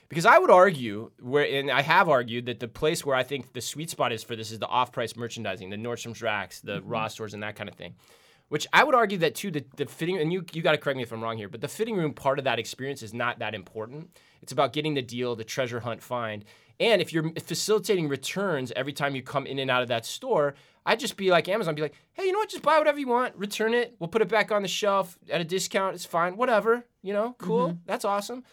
Because 0.10 0.26
I 0.26 0.40
would 0.40 0.52
argue, 0.52 1.12
where 1.22 1.46
and 1.46 1.72
I 1.72 1.84
have 1.84 2.10
argued 2.10 2.48
that 2.48 2.60
the 2.60 2.68
place 2.68 3.06
where 3.06 3.16
I 3.16 3.24
think 3.24 3.54
the 3.54 3.62
sweet 3.62 3.90
spot 3.90 4.12
is 4.12 4.26
for 4.26 4.36
this 4.36 4.52
is 4.52 4.60
the 4.60 4.68
off-price 4.68 5.16
merchandising, 5.16 5.70
the 5.70 5.78
Nordstrom's 5.78 6.22
racks, 6.22 6.60
the 6.60 6.80
mm-hmm. 6.80 6.90
Ross 6.90 7.14
stores, 7.14 7.34
and 7.34 7.44
that 7.44 7.56
kind 7.56 7.70
of 7.70 7.76
thing. 7.76 7.96
Which 8.52 8.68
I 8.74 8.84
would 8.84 8.96
argue 8.96 9.18
that 9.20 9.34
too, 9.34 9.50
the, 9.50 9.64
the 9.78 9.86
fitting, 9.86 10.18
and 10.18 10.34
you 10.34 10.44
you 10.52 10.62
got 10.62 10.74
to 10.74 10.78
correct 10.78 10.98
me 10.98 11.04
if 11.04 11.14
I'm 11.14 11.24
wrong 11.24 11.38
here, 11.38 11.48
but 11.48 11.62
the 11.62 11.70
fitting 11.70 11.96
room 11.96 12.14
part 12.14 12.38
of 12.38 12.44
that 12.44 12.60
experience 12.60 13.02
is 13.02 13.14
not 13.14 13.40
that 13.40 13.56
important. 13.56 14.10
It's 14.42 14.52
about 14.52 14.74
getting 14.74 14.94
the 14.94 15.02
deal, 15.02 15.38
the 15.38 15.46
treasure 15.46 15.80
hunt 15.80 16.02
find, 16.02 16.44
and 16.78 17.02
if 17.02 17.14
you're 17.14 17.32
facilitating 17.46 18.10
returns 18.10 18.74
every 18.76 18.92
time 18.92 19.16
you 19.16 19.22
come 19.22 19.46
in 19.48 19.58
and 19.60 19.72
out 19.72 19.84
of 19.84 19.88
that 19.88 20.06
store, 20.06 20.56
I'd 20.86 21.00
just 21.00 21.16
be 21.16 21.32
like 21.32 21.48
Amazon, 21.48 21.76
be 21.76 21.82
like, 21.82 21.94
hey, 22.14 22.26
you 22.26 22.34
know 22.34 22.40
what? 22.40 22.50
Just 22.50 22.64
buy 22.64 22.78
whatever 22.78 23.00
you 23.00 23.08
want, 23.08 23.38
return 23.38 23.74
it, 23.74 23.96
we'll 24.00 24.10
put 24.10 24.22
it 24.22 24.28
back 24.28 24.52
on 24.52 24.64
the 24.64 24.68
shelf 24.68 25.18
at 25.30 25.40
a 25.40 25.46
discount. 25.46 25.96
It's 25.96 26.06
fine, 26.06 26.36
whatever. 26.36 26.86
You 27.02 27.14
know, 27.14 27.36
cool. 27.38 27.70
Mm-hmm. 27.70 27.78
That's 27.86 28.04
awesome 28.04 28.44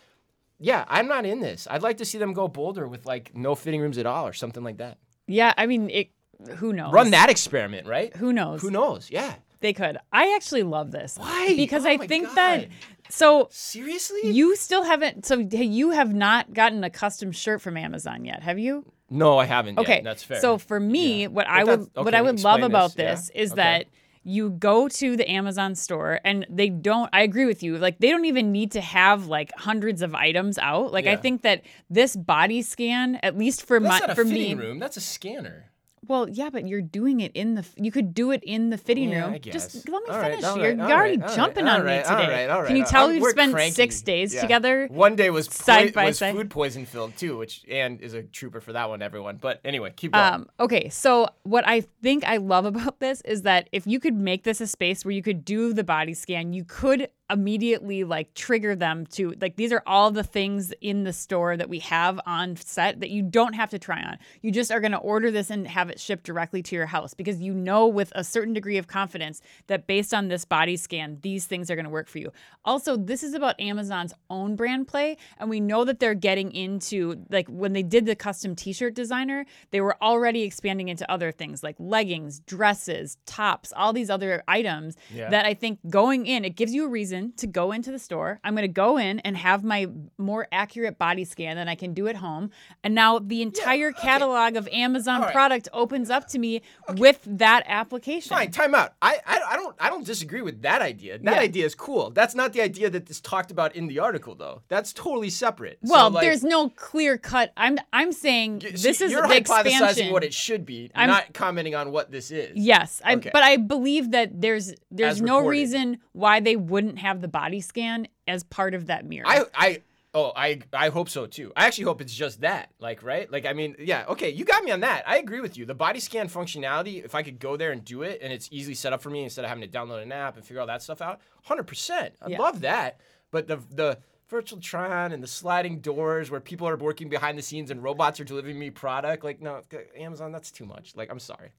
yeah, 0.59 0.85
I'm 0.89 1.07
not 1.07 1.25
in 1.25 1.41
this. 1.41 1.69
I'd 1.71 1.83
like 1.83 1.99
to 1.99 2.05
see 2.05 2.19
them 2.19 2.33
go 2.33 2.49
bolder 2.49 2.89
with 2.89 3.07
like 3.07 3.35
no 3.35 3.55
fitting 3.55 3.81
rooms 3.81 3.99
at 3.99 4.07
all 4.07 4.27
or 4.27 4.33
something 4.33 4.65
like 4.65 4.79
that. 4.79 4.99
Yeah, 5.27 5.53
I 5.57 5.67
mean, 5.67 5.91
it. 5.91 6.11
Who 6.57 6.73
knows? 6.73 6.93
Run 6.93 7.11
that 7.11 7.31
experiment, 7.31 7.87
right? 7.87 8.15
Who 8.17 8.33
knows? 8.33 8.63
Who 8.63 8.71
knows? 8.71 9.11
Yeah. 9.11 9.35
They 9.61 9.73
could. 9.73 9.99
I 10.13 10.35
actually 10.37 10.63
love 10.63 10.91
this. 10.93 11.17
Why? 11.19 11.55
Because 11.57 11.85
Oh 11.85 11.91
I 11.91 11.97
think 11.99 12.27
God. 12.29 12.37
that. 12.37 12.69
So 13.11 13.49
Seriously? 13.51 14.31
you 14.31 14.55
still 14.57 14.85
haven't. 14.85 15.25
So 15.27 15.39
you 15.39 15.91
have 15.91 16.15
not 16.15 16.53
gotten 16.53 16.85
a 16.85 16.91
custom 16.91 17.33
shirt 17.33 17.61
from 17.63 17.77
Amazon 17.77 18.25
yet, 18.25 18.43
have 18.43 18.59
you? 18.59 18.85
no, 19.11 19.39
I 19.39 19.47
haven't. 19.47 19.79
Okay, 19.79 19.95
Yet. 19.97 20.05
That's 20.05 20.23
fair. 20.23 20.39
So 20.41 20.59
for 20.59 20.79
me, 20.79 21.27
what 21.29 21.47
I 21.49 21.65
would 21.65 21.81
that's- 21.81 22.05
what 22.05 22.15
I 22.15 22.21
would 22.23 22.41
love 22.45 22.63
about 22.63 22.95
this, 22.95 23.29
this, 23.29 23.31
yeah? 23.35 23.43
is 23.43 23.53
Okay. 23.53 23.57
that 23.63 23.87
you 24.25 24.51
go 24.51 24.89
to 24.89 25.17
the 25.17 25.31
Amazon 25.31 25.75
store 25.75 26.21
and 26.23 26.45
they 26.51 26.69
don't 26.69 27.09
I 27.15 27.23
agree 27.23 27.47
with 27.47 27.63
you. 27.63 27.79
Like 27.79 27.99
they 27.99 28.11
don't 28.11 28.27
even 28.27 28.53
need 28.53 28.73
to 28.73 28.83
have 28.83 29.27
like 29.27 29.51
hundreds 29.57 30.03
of 30.03 30.15
items 30.15 30.59
out. 30.59 30.93
Like 30.93 31.07
I 31.07 31.17
think 31.17 31.41
that 31.43 31.63
this 31.89 32.15
body 32.15 32.61
scan 32.61 33.17
at 33.23 33.39
least 33.39 33.65
for 33.65 33.81
that's 33.81 33.89
my 33.91 33.99
not 34.01 34.11
a 34.11 34.15
for 34.15 34.25
me 34.27 34.53
room. 34.53 34.79
That's 34.79 34.99
a 34.99 35.01
scanner. 35.01 35.71
Well, 36.09 36.29
yeah, 36.29 36.49
but 36.51 36.67
you're 36.67 36.81
doing 36.83 37.21
it 37.21 37.33
in 37.35 37.55
the. 37.55 37.65
You 37.77 37.93
could 37.93 38.15
do 38.15 38.31
it 38.31 38.43
in 38.43 38.71
the 38.71 38.79
fitting 38.79 39.11
Yeah, 39.11 39.27
room. 39.27 39.35
I 39.35 39.39
Just 39.39 39.89
let 39.89 40.03
me 40.03 40.09
All 40.11 40.19
right, 40.19 40.31
finish. 40.33 40.45
all 40.45 40.57
you're, 40.57 40.69
right, 40.75 40.77
you're 40.89 40.97
already 40.99 41.19
right, 41.19 41.37
jumping 41.37 41.65
right, 41.67 41.75
on 41.75 41.81
all 41.81 41.85
me 41.87 41.99
today. 42.27 42.47
right, 42.47 42.51
all 42.51 42.65
Can 42.65 42.77
you 42.77 42.85
tell 42.85 43.09
we've 43.09 43.23
spent 43.27 43.53
cranky. 43.53 43.75
six 43.75 44.01
days 44.03 44.35
Yeah. 44.35 44.41
together? 44.41 44.87
One 44.91 45.17
day 45.17 45.31
was 45.31 45.47
Side 45.47 45.89
poi- 45.89 45.93
by 45.93 46.05
was 46.07 46.19
side. 46.19 46.35
food 46.35 46.51
poison 46.51 46.87
filled 46.87 47.17
too, 47.17 47.37
which 47.37 47.63
and 47.71 48.01
is 48.01 48.15
a 48.15 48.23
trooper 48.23 48.61
for 48.61 48.73
that 48.73 48.89
one, 48.89 49.03
everyone. 49.03 49.37
But 49.41 49.61
anyway, 49.65 49.93
keep 49.95 50.13
going. 50.13 50.25
Um, 50.25 50.49
okay, 50.59 50.89
so 50.89 51.29
what 51.43 51.67
I 51.69 51.83
think 52.03 52.25
I 52.25 52.39
love 52.39 52.65
about 52.73 53.01
this 53.01 53.21
is 53.23 53.43
that 53.43 53.69
if 53.73 53.87
you 53.87 54.01
could 54.01 54.15
make 54.15 54.45
this 54.45 54.61
a 54.61 54.67
space 54.67 55.05
where 55.05 55.13
you 55.13 55.23
could 55.23 55.45
do 55.45 55.73
the 55.75 55.85
body 55.85 56.15
scan, 56.15 56.53
you 56.53 56.65
could 56.65 57.09
immediately 57.31 58.05
like 58.05 58.33
trigger 58.35 58.75
them 58.75 59.05
to 59.07 59.35
like 59.41 59.57
these 59.57 59.73
are 59.73 59.83
all 59.87 60.11
the 60.11 60.23
things 60.23 60.73
in 60.81 61.05
the 61.05 61.13
store 61.13 61.57
that 61.57 61.69
we 61.69 61.79
have 61.81 62.19
on 62.25 62.57
set 62.57 63.01
that 63.01 63.11
you 63.11 63.23
don't 63.23 63.53
have 63.53 63.69
to 63.71 63.79
try 63.79 64.01
on. 64.03 64.17
You 64.41 64.51
just 64.51 64.73
are 64.73 64.81
going 64.81 64.93
to 64.93 64.99
order 64.99 65.31
this 65.31 65.51
and 65.51 65.67
have 65.69 65.91
it 65.91 66.01
shipped 66.01 66.25
directly 66.25 66.63
to 66.63 66.75
your 66.77 66.87
house 66.87 67.13
because 67.13 67.41
you 67.41 67.53
know 67.53 67.87
with 67.87 68.13
a 68.15 68.25
certain 68.25 68.55
degree 68.55 68.79
of 68.79 68.87
confidence 68.87 69.43
that 69.67 69.87
based 69.87 70.15
on 70.15 70.29
this 70.29 70.45
body 70.47 70.77
scan, 70.77 71.19
these 71.21 71.45
things 71.45 71.71
are 71.71 71.75
going 71.75 71.85
to 71.85 71.91
work 71.91 72.09
for 72.09 72.19
you. 72.19 72.33
Also, 72.65 72.97
this 72.97 73.23
is 73.23 73.35
about 73.35 73.61
Amazon's 73.61 74.15
own 74.31 74.57
brand 74.57 74.89
play 74.89 75.17
and 75.39 75.51
we 75.51 75.61
know 75.61 75.85
that 75.85 76.01
they're 76.01 76.15
getting 76.15 76.51
into 76.53 77.25
like 77.31 77.47
when 77.49 77.75
they 77.75 77.83
did 77.83 78.07
the 78.07 78.17
custom 78.17 78.57
t-shirt 78.57 78.95
designer, 78.95 79.45
they 79.71 79.81
were 79.83 79.97
already 80.03 80.43
expanding 80.45 80.89
into 80.89 81.11
other 81.11 81.31
things 81.31 81.63
like 81.63 81.77
leggings, 81.79 82.41
dresses, 82.41 83.19
tops, 83.27 83.73
all 83.77 83.93
these 83.93 84.09
other 84.09 84.43
items 84.49 84.97
Yeah. 85.15 85.29
that 85.31 85.45
I 85.45 85.53
think 85.55 85.79
going 85.91 86.25
in, 86.25 86.45
it 86.45 86.57
gives 86.57 86.73
you 86.73 86.87
a 86.87 86.89
reason 86.89 87.18
to 87.37 87.47
go 87.47 87.73
into 87.73 87.91
the 87.91 87.99
store. 87.99 88.41
I'm 88.45 88.55
going 88.55 88.63
to 88.63 88.69
go 88.69 88.99
in 88.99 89.21
and 89.21 89.37
have 89.37 89.65
my 89.65 89.89
more 90.17 90.47
accurate 90.53 90.99
body 90.99 91.25
scan 91.25 91.57
than 91.57 91.69
I 91.69 91.75
can 91.75 91.95
do 91.95 92.09
at 92.09 92.17
home. 92.17 92.51
And 92.83 92.95
now 92.95 93.19
the 93.19 93.43
entire 93.43 93.89
okay. 93.91 94.01
catalog 94.01 94.57
of 94.57 94.69
Amazon 94.69 95.23
right. 95.23 95.33
product 95.33 95.69
opens 95.73 96.11
up 96.11 96.29
to 96.29 96.39
me 96.39 96.63
with 96.97 97.21
that 97.27 97.63
application. 97.67 98.31
Fine, 98.37 98.51
time 98.51 98.75
out. 98.75 98.95
I, 99.03 99.19
I 99.27 99.41
I 99.53 99.57
don't 99.57 99.77
I 99.81 99.89
don't 99.91 100.05
disagree 100.05 100.43
with 100.43 100.63
that 100.63 100.83
idea. 100.83 101.19
That 101.19 101.37
Yeah. 101.37 101.49
idea 101.51 101.65
is 101.67 101.75
cool. 101.75 102.11
That's 102.11 102.35
not 102.35 102.53
the 102.53 102.61
idea 102.61 102.91
that 102.91 103.09
is 103.09 103.21
talked 103.21 103.51
about 103.51 103.75
in 103.75 103.87
the 103.87 103.99
article 103.99 104.35
though. 104.35 104.63
That's 104.69 104.93
totally 104.93 105.31
separate. 105.31 105.79
So, 105.85 105.93
Well, 105.93 106.11
like, 106.11 106.23
there's 106.25 106.45
no 106.45 106.69
clear 106.71 107.17
cut. 107.19 107.53
I'm 107.57 107.79
I'm 107.93 108.13
saying 108.13 108.61
this 108.73 109.01
is 109.01 109.13
you're 109.13 109.23
the 109.23 109.29
hypothesizing 109.29 109.67
expansion. 109.67 110.13
what 110.13 110.25
it 110.25 110.35
should 110.35 110.65
be, 110.65 110.91
I'm- 110.95 111.09
not 111.09 111.33
commenting 111.33 111.75
on 111.75 111.91
what 111.93 112.11
this 112.11 112.31
is. 112.31 112.53
Yes, 112.55 113.01
I, 113.05 113.17
but 113.17 113.43
I 113.43 113.57
believe 113.57 114.11
that 114.13 114.41
there's 114.41 114.75
there's 114.91 115.21
no 115.23 115.37
reason 115.41 115.99
why 116.13 116.41
they 116.41 116.57
wouldn't 116.57 116.99
have 116.99 117.08
the 117.15 117.29
body 117.29 117.61
scan 117.61 118.09
as 118.27 118.45
part 118.45 118.75
of 118.75 118.87
that 118.87 119.05
mirror. 119.05 119.27
I 119.27 119.45
I 119.55 119.83
oh 120.15 120.33
I 120.37 120.61
I 120.73 120.89
hope 120.91 121.09
so 121.09 121.27
too. 121.27 121.53
I 121.57 121.67
actually 121.67 121.85
hope 121.85 122.01
it's 122.01 122.15
just 122.15 122.41
that. 122.43 122.71
Like 122.79 123.03
right? 123.03 123.31
Like 123.31 123.47
I 123.47 123.53
mean, 123.53 123.77
yeah, 123.79 124.05
okay, 124.09 124.31
you 124.31 124.45
got 124.45 124.63
me 124.65 124.71
on 124.71 124.81
that. 124.81 125.03
I 125.09 125.19
agree 125.19 125.41
with 125.41 125.57
you. 125.57 125.65
The 125.67 125.75
body 125.75 126.01
scan 126.01 126.29
functionality, 126.29 127.05
if 127.05 127.15
I 127.15 127.23
could 127.23 127.39
go 127.39 127.57
there 127.57 127.73
and 127.73 127.85
do 127.85 128.03
it 128.03 128.21
and 128.23 128.33
it's 128.33 128.49
easily 128.53 128.75
set 128.75 128.93
up 128.93 129.01
for 129.03 129.11
me 129.11 129.25
instead 129.25 129.45
of 129.45 129.49
having 129.49 129.63
to 129.63 129.69
download 129.69 130.03
an 130.03 130.13
app 130.13 130.37
and 130.37 130.45
figure 130.45 130.61
all 130.61 130.67
that 130.67 130.83
stuff 130.83 131.01
out, 131.03 131.21
100%. 131.49 132.11
I 132.23 132.29
Yeah. 132.29 132.39
love 132.39 132.61
that. 132.61 133.01
But 133.31 133.47
the 133.49 133.57
the 133.71 133.99
virtual 134.29 134.61
try-on 134.61 135.11
and 135.13 135.23
the 135.23 135.27
sliding 135.27 135.81
doors 135.81 136.31
where 136.31 136.41
people 136.41 136.69
are 136.69 136.77
working 136.77 137.09
behind 137.09 137.39
the 137.39 137.43
scenes 137.43 137.71
and 137.71 137.83
robots 137.83 138.21
are 138.21 138.25
delivering 138.25 138.59
me 138.59 138.69
product, 138.71 139.25
like 139.25 139.41
no, 139.41 139.63
Amazon 139.97 140.33
that's 140.33 140.51
too 140.51 140.67
much. 140.67 140.95
Like 140.97 141.11
I'm 141.11 141.19
sorry. 141.19 141.51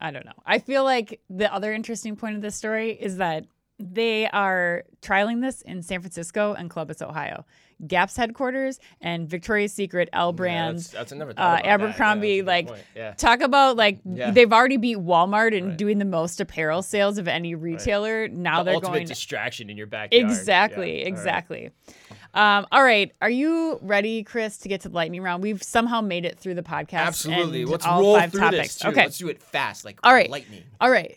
I 0.00 0.10
don't 0.10 0.24
know. 0.24 0.32
I 0.46 0.58
feel 0.60 0.84
like 0.84 1.20
the 1.28 1.52
other 1.52 1.72
interesting 1.72 2.14
point 2.14 2.36
of 2.36 2.42
this 2.42 2.54
story 2.54 2.92
is 2.92 3.16
that 3.16 3.46
They 3.80 4.28
are 4.28 4.84
trialing 5.02 5.40
this 5.40 5.62
in 5.62 5.82
San 5.82 6.00
Francisco 6.00 6.54
and 6.54 6.68
Columbus, 6.68 7.00
Ohio. 7.00 7.44
Gap's 7.86 8.16
headquarters 8.16 8.80
and 9.00 9.28
Victoria's 9.28 9.72
Secret, 9.72 10.08
L 10.12 10.32
Brands, 10.32 10.90
that's, 10.90 11.10
that's 11.10 11.12
I 11.12 11.16
never 11.16 11.32
thought 11.32 11.60
uh. 11.60 11.62
Yeah, 11.64 11.74
Abercrombie. 11.74 12.38
good 12.38 12.46
like, 12.46 12.68
yeah. 12.96 13.12
talk 13.14 13.40
about 13.40 13.76
like 13.76 14.00
Yeah. 14.04 14.32
they've 14.32 14.52
already 14.52 14.78
beat 14.78 14.96
Walmart 14.98 15.52
in 15.52 15.68
Right. 15.68 15.76
doing 15.76 15.98
the 15.98 16.04
most 16.04 16.40
apparel 16.40 16.82
sales 16.82 17.18
of 17.18 17.28
any 17.28 17.54
retailer. 17.54 18.26
Now 18.26 18.58
the 18.58 18.64
they're 18.64 18.74
ultimate 18.74 18.94
going 18.94 19.06
distraction 19.06 19.70
in 19.70 19.76
your 19.76 19.86
backyard. 19.86 20.28
Exactly, 20.28 20.86
Yeah, 20.86 20.98
all 20.98 21.04
right. 21.04 21.06
exactly. 21.06 21.70
Um, 22.34 22.66
all 22.72 22.82
right, 22.82 23.12
are 23.22 23.30
you 23.30 23.78
ready, 23.80 24.24
Chris, 24.24 24.58
to 24.58 24.68
get 24.68 24.80
to 24.80 24.88
the 24.88 24.94
lightning 24.96 25.22
round? 25.22 25.40
We've 25.44 25.62
somehow 25.62 26.00
made 26.00 26.24
it 26.24 26.36
through 26.36 26.54
the 26.54 26.62
podcast. 26.64 26.94
Absolutely. 27.06 27.62
and 27.62 27.70
Let's 27.70 27.86
all 27.86 28.00
roll 28.00 28.18
five 28.18 28.32
through 28.32 28.40
topics. 28.40 28.74
this. 28.74 28.78
Too. 28.80 28.88
Okay, 28.88 29.02
Let's 29.02 29.18
do 29.18 29.28
it 29.28 29.40
fast, 29.40 29.84
like 29.84 30.00
All 30.02 30.12
right. 30.12 30.28
lightning. 30.28 30.64
all 30.80 30.90
right. 30.90 31.16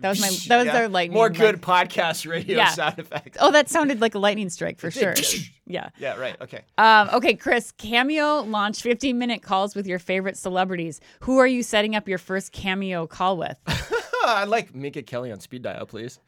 That 0.00 0.08
was 0.10 0.20
my 0.20 0.28
that 0.48 0.56
was 0.58 0.66
Yeah. 0.66 0.76
our 0.82 0.88
lightning. 0.88 1.14
More 1.16 1.28
like- 1.28 1.38
good 1.38 1.60
podcast 1.62 2.28
radio 2.30 2.56
Yeah. 2.56 2.68
sound 2.70 2.98
effects. 2.98 3.38
Oh, 3.40 3.50
that 3.52 3.68
sounded 3.68 4.00
like 4.00 4.14
a 4.14 4.18
lightning 4.18 4.48
strike 4.50 4.78
for 4.78 4.90
sure. 4.90 5.14
Yeah. 5.68 5.88
Yeah, 5.98 6.14
right. 6.14 6.36
Okay. 6.40 6.60
Um, 6.78 7.08
okay, 7.14 7.34
Chris. 7.34 7.72
Cameo 7.72 8.42
launched 8.42 8.82
15 8.82 9.18
minute 9.18 9.42
calls 9.42 9.74
with 9.74 9.84
your 9.88 9.98
favorite 9.98 10.36
celebrities. 10.36 11.00
Who 11.22 11.38
are 11.38 11.46
you 11.46 11.64
setting 11.64 11.96
up 11.96 12.06
your 12.08 12.18
first 12.18 12.52
cameo 12.52 13.08
call 13.08 13.36
with? 13.36 13.58
I'd 14.24 14.44
like 14.46 14.76
Minka 14.76 15.02
Kelly 15.02 15.32
on 15.32 15.40
speed 15.40 15.62
dial, 15.62 15.84
please. 15.86 16.20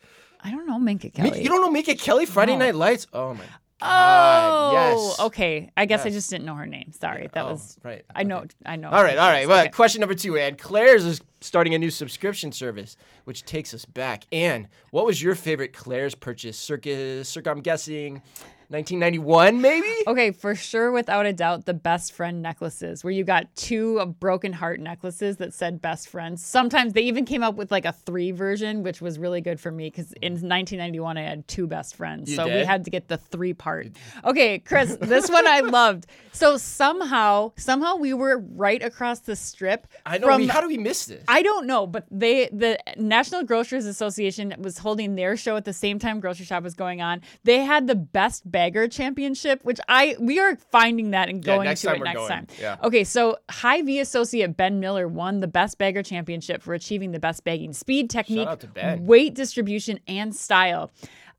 I 0.42 0.50
don't 0.50 0.66
know, 0.66 0.80
Minka 0.80 1.06
Minka- 1.16 1.30
Kelly. 1.30 1.42
you 1.44 1.48
don't 1.48 1.60
know 1.62 1.70
Minka 1.70 1.94
Kelly? 1.94 2.26
Friday 2.26 2.54
No. 2.54 2.58
Night 2.66 2.74
Lights? 2.74 3.06
Oh 3.12 3.32
my 3.34 3.44
Oh, 3.80 4.70
Yes. 4.72 5.20
okay. 5.20 5.70
I 5.76 5.86
guess 5.86 6.04
I 6.04 6.10
just 6.10 6.28
didn't 6.30 6.44
know 6.46 6.54
her 6.54 6.66
name. 6.66 6.92
Sorry, 6.92 7.28
that 7.32 7.44
Oh, 7.44 7.52
was 7.52 7.78
right. 7.84 8.04
I 8.14 8.22
know. 8.24 8.38
Okay. 8.38 8.48
I 8.66 8.76
know. 8.76 8.88
All 8.90 9.02
right, 9.02 9.16
all 9.18 9.30
right. 9.30 9.46
Well, 9.46 9.60
Okay. 9.60 9.70
question 9.70 10.00
number 10.00 10.14
two, 10.14 10.36
Ann. 10.36 10.56
Claire's 10.56 11.04
is 11.04 11.20
starting 11.40 11.74
a 11.74 11.78
new 11.78 11.90
subscription 11.90 12.50
service, 12.52 12.96
which 13.24 13.44
takes 13.44 13.72
us 13.72 13.84
back. 13.84 14.24
Ann, 14.32 14.68
what 14.90 15.06
was 15.06 15.22
your 15.22 15.34
favorite 15.34 15.72
Claire's 15.72 16.14
purchase? 16.14 16.58
Circus, 16.58 17.28
circa 17.28 17.50
I'm 17.50 17.60
guessing, 17.60 18.22
1991, 18.70 19.62
maybe? 19.62 19.94
Okay, 20.06 20.30
for 20.30 20.54
sure, 20.54 20.92
without 20.92 21.24
a 21.24 21.32
doubt, 21.32 21.64
the 21.64 21.72
best 21.72 22.12
friend 22.12 22.42
necklaces, 22.42 23.02
where 23.02 23.10
you 23.10 23.24
got 23.24 23.54
two 23.56 24.04
broken 24.20 24.52
heart 24.52 24.78
necklaces 24.78 25.38
that 25.38 25.54
said 25.54 25.80
best 25.80 26.08
friends. 26.08 26.44
Sometimes 26.44 26.92
they 26.92 27.00
even 27.02 27.24
came 27.24 27.42
up 27.42 27.54
with 27.54 27.70
like 27.70 27.86
a 27.86 27.92
three 27.92 28.30
version, 28.30 28.82
which 28.82 29.00
was 29.00 29.18
really 29.18 29.40
good 29.40 29.58
for 29.58 29.70
me 29.70 29.86
because 29.88 30.12
in 30.20 30.32
1991 30.34 31.16
I 31.16 31.22
had 31.22 31.48
two 31.48 31.66
best 31.66 31.96
friends, 31.96 32.28
You 32.30 32.36
so 32.36 32.44
we 32.44 32.64
had 32.64 32.84
to 32.84 32.90
get 32.90 33.08
the 33.08 33.16
three 33.16 33.54
part. 33.54 33.88
Okay, 34.24 34.58
Chris, 34.58 34.96
this 35.00 35.30
one 35.30 35.46
I 35.46 35.60
loved. 35.60 36.06
So 36.32 36.58
somehow, 36.58 37.52
somehow 37.56 37.96
we 37.96 38.12
were 38.12 38.38
right 38.38 38.82
across 38.82 39.20
the 39.20 39.34
strip. 39.34 39.86
I 40.04 40.18
know. 40.18 40.26
from- 40.26 40.42
we, 40.42 40.46
how 40.46 40.60
do 40.60 40.68
we 40.68 40.76
miss 40.78 41.06
this? 41.06 41.24
I 41.26 41.42
don't 41.42 41.66
know, 41.66 41.86
but 41.86 42.04
they 42.10 42.48
the 42.52 42.78
National 42.98 43.44
Grocers 43.44 43.86
Association 43.86 44.54
was 44.58 44.76
holding 44.78 45.14
their 45.14 45.36
show 45.38 45.56
at 45.56 45.64
the 45.64 45.72
same 45.72 45.98
time 45.98 46.20
Grocery 46.20 46.44
Shop 46.44 46.62
was 46.62 46.74
going 46.74 47.00
on. 47.00 47.22
They 47.44 47.60
had 47.60 47.86
the 47.86 47.94
best 47.94 48.50
bagger 48.58 48.88
championship, 48.88 49.64
which 49.64 49.78
I 49.88 50.16
we 50.18 50.40
are 50.40 50.56
finding 50.72 51.12
that 51.12 51.28
and 51.28 51.44
going 51.44 51.66
next 51.66 51.82
to 51.82 51.94
it 51.94 52.02
next 52.02 52.16
going. 52.16 52.28
time. 52.28 52.46
Yeah. 52.60 52.76
Okay, 52.82 53.04
so 53.04 53.38
Hy-Vee 53.48 54.00
associate 54.00 54.56
Ben 54.56 54.80
Miller 54.80 55.06
won 55.06 55.38
the 55.38 55.46
best 55.46 55.78
bagger 55.78 56.02
championship 56.02 56.60
for 56.60 56.74
achieving 56.74 57.12
the 57.12 57.20
best 57.20 57.44
bagging 57.44 57.72
speed, 57.72 58.10
technique, 58.10 58.48
out 58.48 58.58
to 58.58 58.66
Ben. 58.66 59.06
weight 59.06 59.36
distribution, 59.36 60.00
and 60.08 60.34
style. 60.34 60.90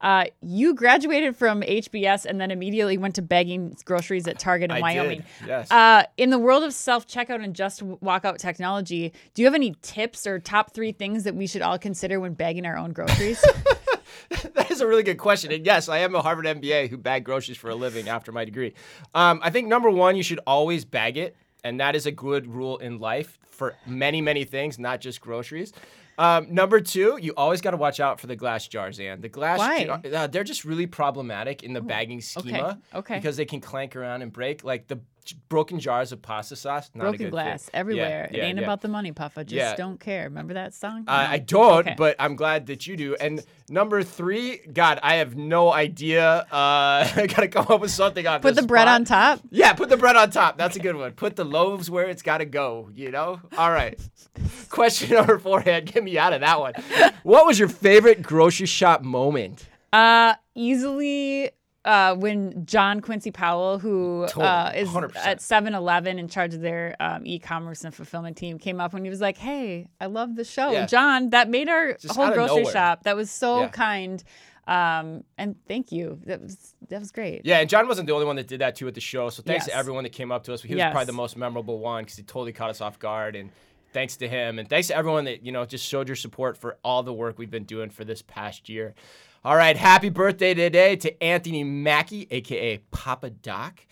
Uh, 0.01 0.25
you 0.41 0.73
graduated 0.73 1.35
from 1.35 1.61
HBS 1.61 2.25
and 2.25 2.39
then 2.39 2.51
immediately 2.51 2.97
went 2.97 3.15
to 3.15 3.21
bagging 3.21 3.75
groceries 3.85 4.27
at 4.27 4.39
Target 4.39 4.71
in 4.71 4.77
I 4.77 4.81
Wyoming. 4.81 5.19
did. 5.19 5.47
Yes. 5.47 5.71
Uh, 5.71 6.03
in 6.17 6.29
the 6.29 6.39
world 6.39 6.63
of 6.63 6.73
self 6.73 7.07
checkout 7.07 7.43
and 7.43 7.55
just 7.55 7.85
walkout 7.85 8.37
technology, 8.37 9.13
do 9.33 9.41
you 9.41 9.45
have 9.45 9.55
any 9.55 9.75
tips 9.81 10.25
or 10.25 10.39
top 10.39 10.73
three 10.73 10.91
things 10.91 11.23
that 11.23 11.35
we 11.35 11.47
should 11.47 11.61
all 11.61 11.77
consider 11.77 12.19
when 12.19 12.33
bagging 12.33 12.65
our 12.65 12.77
own 12.77 12.91
groceries? 12.93 13.43
that 14.53 14.71
is 14.71 14.81
a 14.81 14.87
really 14.87 15.03
good 15.03 15.17
question. 15.17 15.51
And 15.51 15.65
yes, 15.65 15.89
I 15.89 15.99
am 15.99 16.15
a 16.15 16.21
Harvard 16.21 16.45
MBA 16.45 16.89
who 16.89 16.97
bagged 16.97 17.25
groceries 17.25 17.57
for 17.57 17.69
a 17.69 17.75
living 17.75 18.07
after 18.07 18.31
my 18.31 18.45
degree. 18.45 18.73
Um, 19.13 19.39
I 19.43 19.49
think 19.49 19.67
number 19.67 19.89
one, 19.89 20.15
you 20.15 20.23
should 20.23 20.39
always 20.47 20.85
bag 20.85 21.17
it. 21.17 21.35
And 21.63 21.81
that 21.81 21.95
is 21.95 22.05
a 22.05 22.11
good 22.11 22.47
rule 22.47 22.77
in 22.77 22.99
life 22.99 23.37
for 23.49 23.75
many, 23.85 24.21
many 24.21 24.45
things, 24.45 24.79
not 24.79 25.01
just 25.01 25.19
groceries. 25.19 25.73
Um, 26.19 26.53
number 26.53 26.81
two, 26.81 27.17
you 27.21 27.33
always 27.37 27.61
got 27.61 27.71
to 27.71 27.77
watch 27.77 28.01
out 28.01 28.19
for 28.19 28.27
the 28.27 28.35
glass 28.35 28.67
jars, 28.67 28.99
and 28.99 29.21
the 29.21 29.29
glass 29.29 29.57
Why? 29.57 29.85
jar- 29.85 30.01
uh, 30.13 30.27
they're 30.27 30.43
just 30.43 30.65
really 30.65 30.85
problematic 30.85 31.63
in 31.63 31.71
the 31.71 31.79
bagging 31.81 32.19
schema. 32.19 32.77
okay. 32.93 33.15
Because 33.15 33.37
they 33.37 33.45
can 33.45 33.61
clank 33.61 33.95
around 33.95 34.21
and 34.21 34.31
break. 34.33 34.65
Like 34.65 34.87
the 34.87 34.99
broken 35.49 35.79
jars 35.79 36.11
of 36.11 36.21
pasta 36.21 36.55
sauce, 36.55 36.89
not 36.93 37.01
a 37.03 37.05
Broken 37.09 37.25
good 37.27 37.31
glass 37.31 37.63
thing. 37.63 37.71
everywhere. 37.75 38.29
Yeah, 38.31 38.39
it 38.39 38.43
ain't 38.45 38.57
yeah. 38.57 38.63
about 38.63 38.81
the 38.81 38.87
money, 38.87 39.11
Puffa. 39.11 39.45
Just 39.45 39.53
Yeah. 39.53 39.75
don't 39.75 39.99
care. 39.99 40.23
Remember 40.23 40.53
that 40.55 40.73
song? 40.73 41.05
I, 41.07 41.33
I 41.35 41.37
don't, 41.39 41.79
Okay. 41.87 41.95
but 41.97 42.15
I'm 42.19 42.35
glad 42.35 42.67
that 42.67 42.87
you 42.87 42.97
do. 42.97 43.15
And 43.15 43.43
number 43.69 44.01
three, 44.03 44.57
God, 44.71 44.99
I 45.03 45.15
have 45.15 45.35
no 45.35 45.71
idea. 45.71 46.45
Uh, 46.51 47.07
I 47.15 47.27
gotta 47.27 47.47
come 47.47 47.67
up 47.69 47.81
with 47.81 47.91
something 47.91 48.25
on. 48.25 48.41
Put 48.41 48.55
the 48.55 48.63
bread 48.63 48.87
on 48.87 49.05
top. 49.05 49.39
Yeah, 49.51 49.73
put 49.73 49.89
the 49.89 49.97
bread 49.97 50.15
on 50.15 50.31
top. 50.31 50.57
That's 50.57 50.75
a 50.75 50.79
good 50.79 50.95
one. 50.95 51.11
Put 51.13 51.35
the 51.35 51.45
loaves 51.45 51.89
where 51.89 52.07
it's 52.09 52.21
gotta 52.21 52.45
go. 52.45 52.89
You 52.93 53.11
know. 53.11 53.39
All 53.57 53.71
right. 53.71 53.99
Question 54.69 55.09
number 55.15 55.37
four, 55.39 55.61
Ed. 55.67 55.91
Get 55.91 56.03
me 56.03 56.17
out 56.17 56.33
of 56.33 56.41
that 56.41 56.59
one. 56.59 56.73
What 57.23 57.45
was 57.45 57.59
your 57.59 57.67
favorite 57.67 58.21
grocery 58.23 58.65
shop 58.65 59.03
moment? 59.03 59.67
Uh, 59.91 60.33
easily. 60.55 61.51
Uh, 61.85 62.13
when 62.15 62.65
John 62.65 62.99
Quincy 62.99 63.31
Powell, 63.31 63.79
who 63.79 64.23
uh, 64.23 64.71
is 64.75 64.89
100%. 64.89 65.15
at 65.15 65.41
7 65.41 65.73
Eleven 65.73 66.19
in 66.19 66.27
charge 66.27 66.53
of 66.53 66.59
their 66.59 66.93
um, 66.99 67.25
e 67.25 67.39
commerce 67.39 67.85
and 67.85 67.95
fulfillment 67.95 68.35
team, 68.35 68.59
came 68.59 68.81
up 68.81 68.93
and 68.93 69.05
he 69.05 69.09
was 69.09 69.21
like, 69.21 69.37
Hey, 69.37 69.87
I 70.01 70.07
love 70.07 70.35
the 70.35 70.43
show. 70.43 70.71
Yeah. 70.71 70.85
John, 70.85 71.29
that 71.29 71.49
made 71.49 71.69
our 71.69 71.93
Just 71.93 72.15
whole 72.17 72.31
grocery 72.31 72.57
nowhere. 72.63 72.73
shop. 72.73 73.03
That 73.03 73.15
was 73.15 73.31
so 73.31 73.61
Yeah. 73.61 73.67
kind. 73.69 74.23
Um, 74.67 75.23
and 75.37 75.55
thank 75.69 75.91
you. 75.93 76.19
That 76.25 76.41
was 76.41 76.75
that 76.89 76.99
was 76.99 77.11
great. 77.11 77.41
Yeah, 77.45 77.59
and 77.59 77.69
John 77.69 77.87
wasn't 77.87 78.07
the 78.07 78.13
only 78.13 78.25
one 78.25 78.35
that 78.35 78.47
did 78.47 78.59
that 78.61 78.75
too 78.75 78.87
at 78.89 78.93
the 78.93 79.01
show. 79.01 79.29
So 79.29 79.41
thanks 79.41 79.65
to 79.65 79.73
everyone 79.73 80.03
that 80.03 80.11
came 80.11 80.31
up 80.33 80.43
to 80.43 80.53
us. 80.53 80.61
He 80.61 80.73
was 80.73 80.77
Yes. 80.79 80.91
probably 80.91 81.05
the 81.05 81.13
most 81.13 81.37
memorable 81.37 81.79
one 81.79 82.03
because 82.03 82.17
he 82.17 82.23
totally 82.23 82.51
caught 82.51 82.69
us 82.69 82.81
off 82.81 82.99
guard. 82.99 83.35
And 83.37 83.51
thanks 83.93 84.17
to 84.17 84.27
him, 84.27 84.59
and 84.59 84.69
thanks 84.69 84.89
to 84.89 84.95
everyone 84.97 85.23
that 85.25 85.43
you 85.45 85.51
know 85.53 85.65
just 85.65 85.87
showed 85.87 86.07
your 86.09 86.15
support 86.17 86.57
for 86.57 86.77
all 86.83 87.03
the 87.03 87.13
work 87.13 87.39
we've 87.39 87.49
been 87.49 87.63
doing 87.63 87.89
for 87.89 88.03
this 88.03 88.21
past 88.21 88.67
year. 88.69 88.93
All 89.41 89.55
right, 89.55 89.77
happy 89.77 90.09
birthday 90.09 90.53
today 90.53 90.97
to 90.97 91.23
Anthony 91.23 91.63
Mackie, 91.63 92.27
aka 92.29 92.79
Papa 92.91 93.29
Doc. 93.29 93.85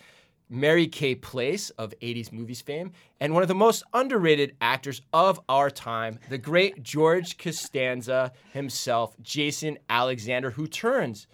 Mary 0.50 0.86
Kay 0.86 1.14
Place 1.14 1.70
of 1.70 1.92
80s 2.00 2.32
movies 2.32 2.62
fame, 2.62 2.92
and 3.20 3.34
one 3.34 3.42
of 3.42 3.48
the 3.48 3.54
most 3.54 3.82
underrated 3.92 4.56
actors 4.62 5.02
of 5.12 5.38
our 5.46 5.68
time, 5.68 6.18
the 6.30 6.38
great 6.38 6.82
George 6.82 7.36
Costanza 7.36 8.32
himself, 8.52 9.14
Jason 9.20 9.78
Alexander, 9.90 10.50
who 10.50 10.66
turns 10.66 11.26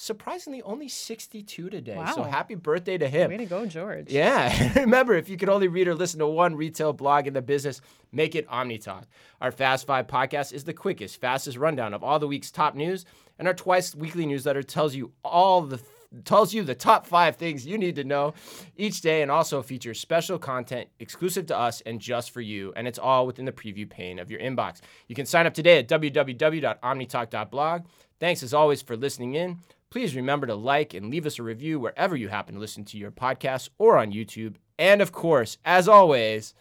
surprisingly 0.00 0.62
only 0.62 0.88
62 0.88 1.68
today. 1.68 1.96
Wow. 1.96 2.14
So 2.14 2.22
happy 2.22 2.54
birthday 2.54 2.96
to 2.98 3.08
him. 3.08 3.30
Way 3.30 3.36
to 3.36 3.46
go, 3.46 3.66
George. 3.66 4.10
Yeah. 4.10 4.72
Remember, 4.80 5.14
if 5.14 5.28
you 5.28 5.36
could 5.36 5.50
only 5.50 5.68
read 5.68 5.88
or 5.88 5.94
listen 5.94 6.18
to 6.20 6.26
one 6.26 6.56
retail 6.56 6.92
blog 6.92 7.26
in 7.26 7.34
the 7.34 7.42
business, 7.42 7.80
make 8.10 8.34
it 8.34 8.48
OmniTalk. 8.48 9.04
Our 9.40 9.52
Fast 9.52 9.86
Five 9.86 10.06
podcast 10.06 10.52
is 10.52 10.64
the 10.64 10.72
quickest, 10.72 11.20
fastest 11.20 11.58
rundown 11.58 11.92
of 11.92 12.02
all 12.02 12.18
the 12.18 12.26
week's 12.26 12.50
top 12.50 12.74
news, 12.74 13.04
and 13.38 13.46
our 13.46 13.54
twice 13.54 13.94
weekly 13.94 14.26
newsletter 14.26 14.62
tells 14.62 14.94
you 14.94 15.12
all 15.22 15.62
the 15.62 15.80
tells 16.24 16.52
you 16.52 16.64
the 16.64 16.74
top 16.74 17.06
five 17.06 17.36
things 17.36 17.64
you 17.64 17.78
need 17.78 17.94
to 17.94 18.02
know 18.02 18.34
each 18.76 19.00
day 19.00 19.22
and 19.22 19.30
also 19.30 19.62
features 19.62 20.00
special 20.00 20.40
content 20.40 20.88
exclusive 20.98 21.46
to 21.46 21.56
us 21.56 21.82
and 21.82 22.00
just 22.00 22.32
for 22.32 22.40
you 22.40 22.72
and 22.74 22.88
it's 22.88 22.98
all 22.98 23.28
within 23.28 23.44
the 23.44 23.52
preview 23.52 23.88
pane 23.88 24.18
of 24.18 24.28
your 24.28 24.40
inbox 24.40 24.80
you 25.06 25.14
can 25.14 25.24
sign 25.24 25.46
up 25.46 25.54
today 25.54 25.78
at 25.78 25.86
www.omnitalk.blog 25.86 27.84
thanks 28.18 28.42
as 28.42 28.52
always 28.52 28.82
for 28.82 28.96
listening 28.96 29.36
in 29.36 29.56
Please 29.90 30.14
remember 30.14 30.46
to 30.46 30.54
like 30.54 30.94
and 30.94 31.10
leave 31.10 31.26
us 31.26 31.40
a 31.40 31.42
review 31.42 31.80
wherever 31.80 32.14
you 32.14 32.28
happen 32.28 32.54
to 32.54 32.60
listen 32.60 32.84
to 32.84 32.96
your 32.96 33.10
podcast 33.10 33.70
or 33.76 33.98
on 33.98 34.12
YouTube. 34.12 34.54
And 34.78 35.02
of 35.02 35.10
course, 35.10 35.58
as 35.64 35.88
always, 35.88 36.54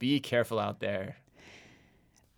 be 0.00 0.18
careful 0.18 0.58
out 0.58 0.80
there. 0.80 1.18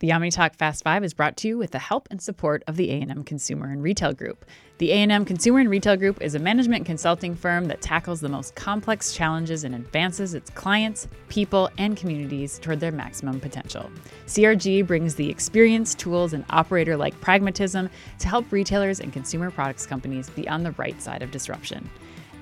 The 0.05 0.11
OmniTalk 0.11 0.57
Fast 0.57 0.85
Five 0.85 1.03
is 1.03 1.15
brought 1.15 1.35
to 1.39 1.49
you 1.49 1.57
with 1.57 1.71
the 1.71 1.79
help 1.79 2.09
and 2.11 2.21
support 2.21 2.63
of 2.67 2.77
the 2.77 2.91
A&M 2.91 3.25
Consumer 3.25 3.71
and 3.71 3.83
Retail 3.83 4.13
Group. 4.13 4.45
The 4.77 4.91
A&M 4.91 5.25
Consumer 5.25 5.61
and 5.61 5.71
Retail 5.71 5.97
Group 5.97 6.21
is 6.21 6.35
a 6.35 6.39
management 6.39 6.85
consulting 6.85 7.35
firm 7.35 7.65
that 7.69 7.81
tackles 7.81 8.21
the 8.21 8.29
most 8.29 8.55
complex 8.55 9.15
challenges 9.15 9.65
and 9.65 9.75
advances 9.75 10.35
its 10.35 10.51
clients, 10.51 11.09
people, 11.31 11.71
and 11.79 11.97
communities 11.97 12.59
toward 12.59 12.81
their 12.81 12.93
maximum 12.93 13.41
potential. 13.41 13.91
CRG 14.27 14.87
brings 14.87 15.15
the 15.15 15.31
experience, 15.31 15.95
tools, 15.95 16.35
and 16.35 16.45
operator-like 16.51 17.19
pragmatism 17.23 17.89
to 18.19 18.29
help 18.29 18.53
retailers 18.53 19.01
and 19.01 19.11
consumer 19.11 19.51
products 19.51 19.87
companies 19.87 20.29
be 20.29 20.47
on 20.47 20.63
the 20.63 20.73
right 20.73 21.01
side 21.01 21.23
of 21.23 21.31
disruption. 21.31 21.89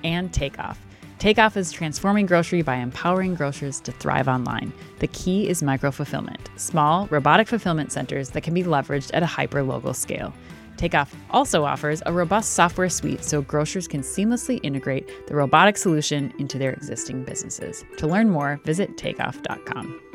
And 0.03 0.33
Takeoff. 0.33 0.81
Takeoff 1.23 1.55
is 1.55 1.71
transforming 1.71 2.25
grocery 2.25 2.63
by 2.63 2.75
empowering 2.75 3.33
grocers 3.33 3.79
to 3.79 3.93
thrive 3.93 4.27
online. 4.27 4.73
The 4.99 5.07
key 5.07 5.47
is 5.47 5.63
micro 5.63 5.89
fulfillment, 5.89 6.49
small, 6.57 7.07
robotic 7.07 7.47
fulfillment 7.47 7.93
centers 7.93 8.31
that 8.31 8.41
can 8.41 8.53
be 8.53 8.61
leveraged 8.61 9.09
at 9.13 9.23
a 9.23 9.25
hyper 9.25 9.63
local 9.63 9.93
scale. 9.93 10.33
Takeoff 10.75 11.15
also 11.29 11.63
offers 11.63 12.03
a 12.05 12.11
robust 12.11 12.55
software 12.55 12.89
suite 12.89 13.23
so 13.23 13.41
grocers 13.41 13.87
can 13.87 14.01
seamlessly 14.01 14.59
integrate 14.63 15.09
the 15.27 15.35
robotic 15.37 15.77
solution 15.77 16.33
into 16.39 16.57
their 16.57 16.73
existing 16.73 17.23
businesses. 17.23 17.85
To 17.99 18.07
learn 18.07 18.29
more, 18.29 18.59
visit 18.65 18.97
takeoff.com. 18.97 20.12